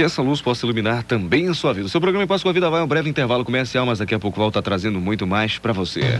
Que 0.00 0.04
essa 0.04 0.22
luz 0.22 0.40
possa 0.40 0.64
iluminar 0.64 1.02
também 1.02 1.46
a 1.48 1.52
sua 1.52 1.74
vida. 1.74 1.84
O 1.84 1.88
seu 1.90 2.00
programa 2.00 2.26
Paz 2.26 2.42
com 2.42 2.48
a 2.48 2.52
Vida 2.52 2.70
vai 2.70 2.80
a 2.80 2.84
um 2.84 2.86
breve 2.86 3.10
intervalo 3.10 3.44
comercial, 3.44 3.84
mas 3.84 3.98
daqui 3.98 4.14
a 4.14 4.18
pouco 4.18 4.38
volta 4.40 4.62
trazendo 4.62 4.98
muito 4.98 5.26
mais 5.26 5.58
pra 5.58 5.74
você. 5.74 6.18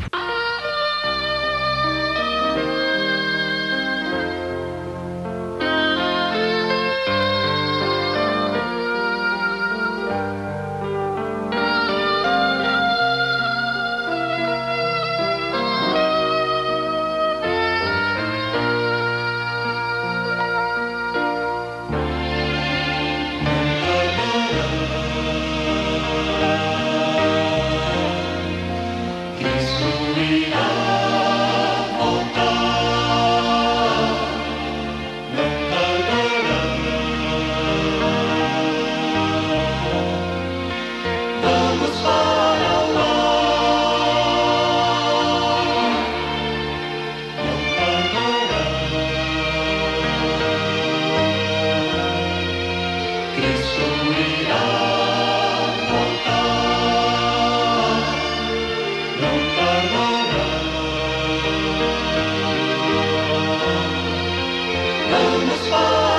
Vamos 65.10 65.68
para 65.68 66.06
o 66.06 66.09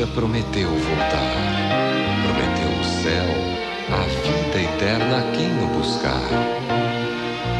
dia 0.00 0.06
prometeu 0.14 0.70
voltar. 0.70 1.36
Prometeu 2.22 2.80
o 2.80 2.84
céu, 2.84 3.28
a 3.92 4.02
vida 4.22 4.72
eterna 4.72 5.18
a 5.18 5.36
quem 5.36 5.50
o 5.62 5.66
buscar. 5.76 6.30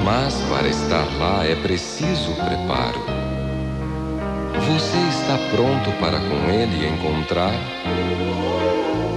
Mas 0.02 0.34
para 0.48 0.66
estar 0.68 1.06
lá 1.18 1.44
é 1.44 1.54
preciso 1.56 2.32
preparo. 2.36 3.04
Você 4.54 4.96
está 5.08 5.36
pronto 5.54 5.90
para 6.00 6.18
com 6.18 6.50
ele 6.50 6.88
encontrar? 6.88 7.52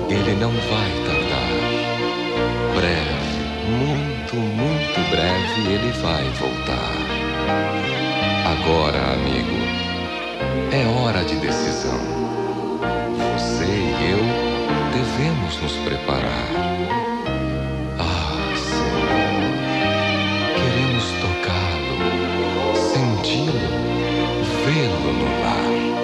Ele 0.10 0.34
não 0.36 0.52
vai 0.52 0.92
tardar. 1.06 1.54
Breve, 2.76 3.40
muito, 3.70 4.36
muito 4.36 5.10
breve 5.10 5.72
ele 5.72 5.92
vai 6.02 6.24
voltar. 6.42 6.92
Agora, 8.52 9.14
amigo, 9.14 9.64
é 10.74 10.86
hora 11.00 11.24
de 11.24 11.36
decisão. 11.38 12.23
E 13.76 14.12
eu 14.12 14.20
devemos 14.94 15.60
nos 15.64 15.74
preparar. 15.78 16.48
Ah, 17.98 18.54
Senhor, 18.56 19.50
queremos 20.56 21.06
tocá-lo, 21.22 22.76
senti-lo, 22.76 23.68
vê-lo 24.64 25.14
no 25.14 25.28
lar. 25.42 26.03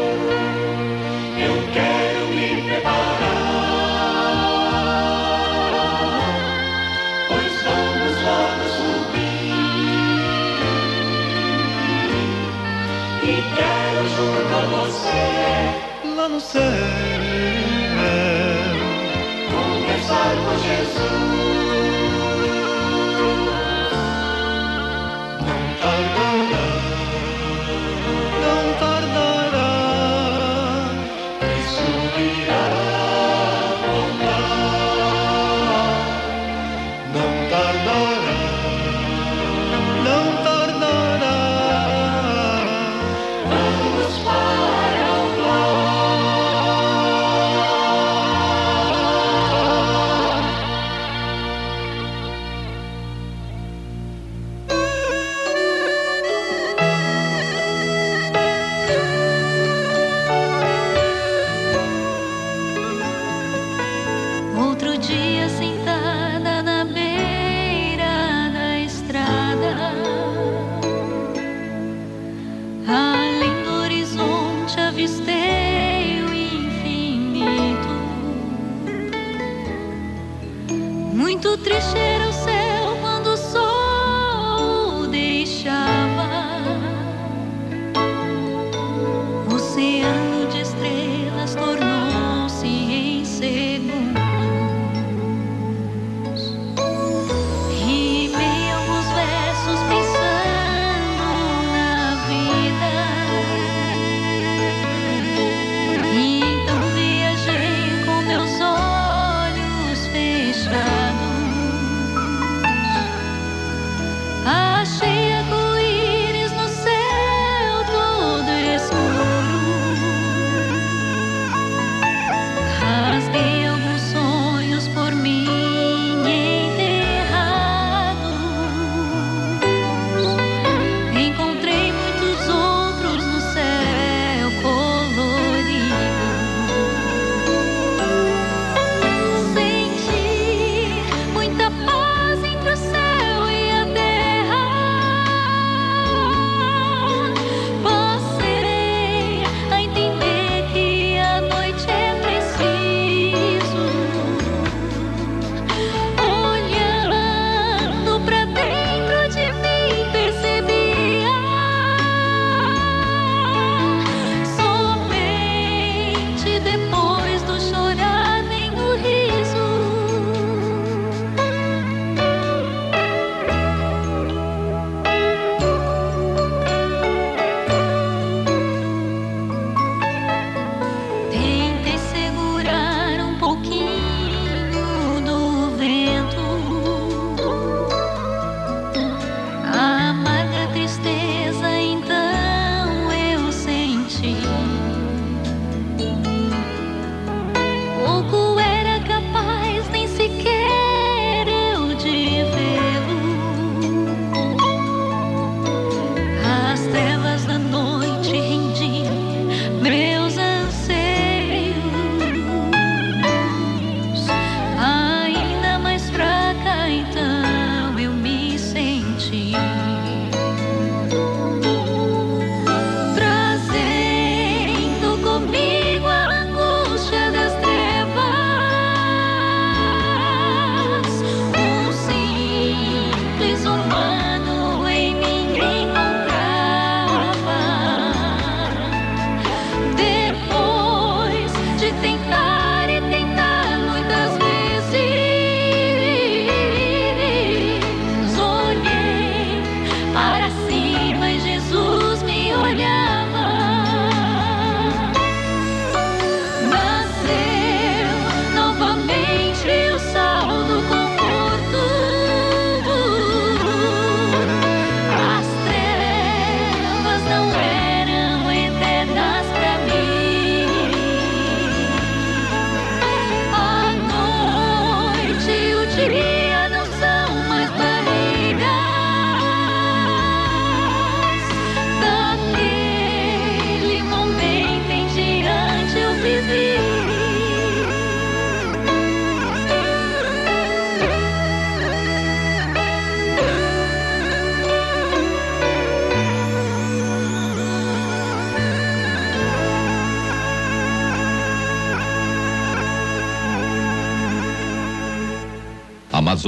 Você 16.29 16.59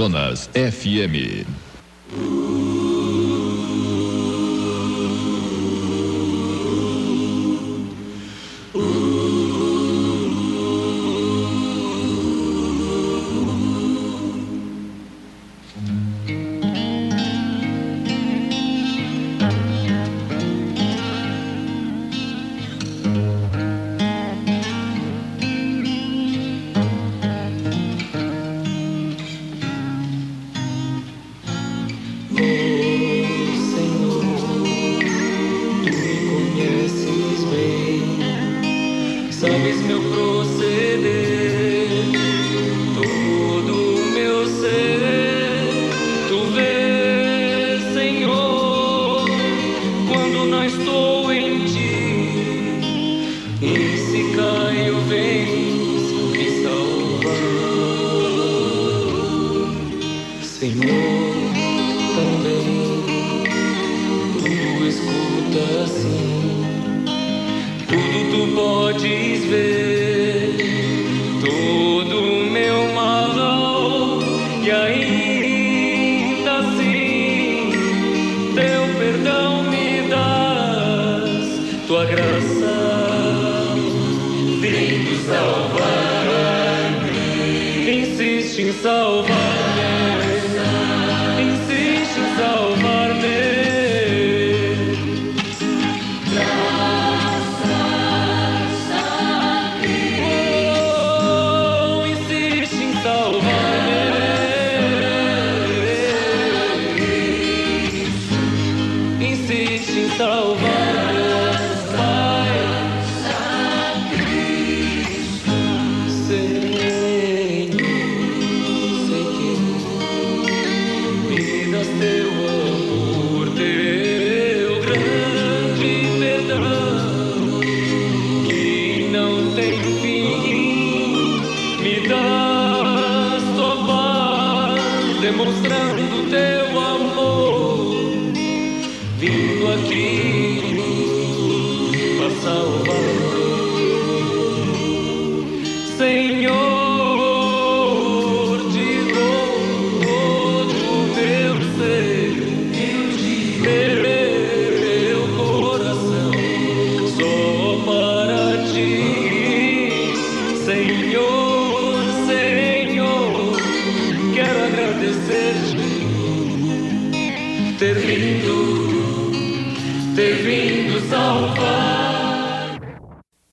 Amazonas 0.02 0.50
FM. 0.56 1.61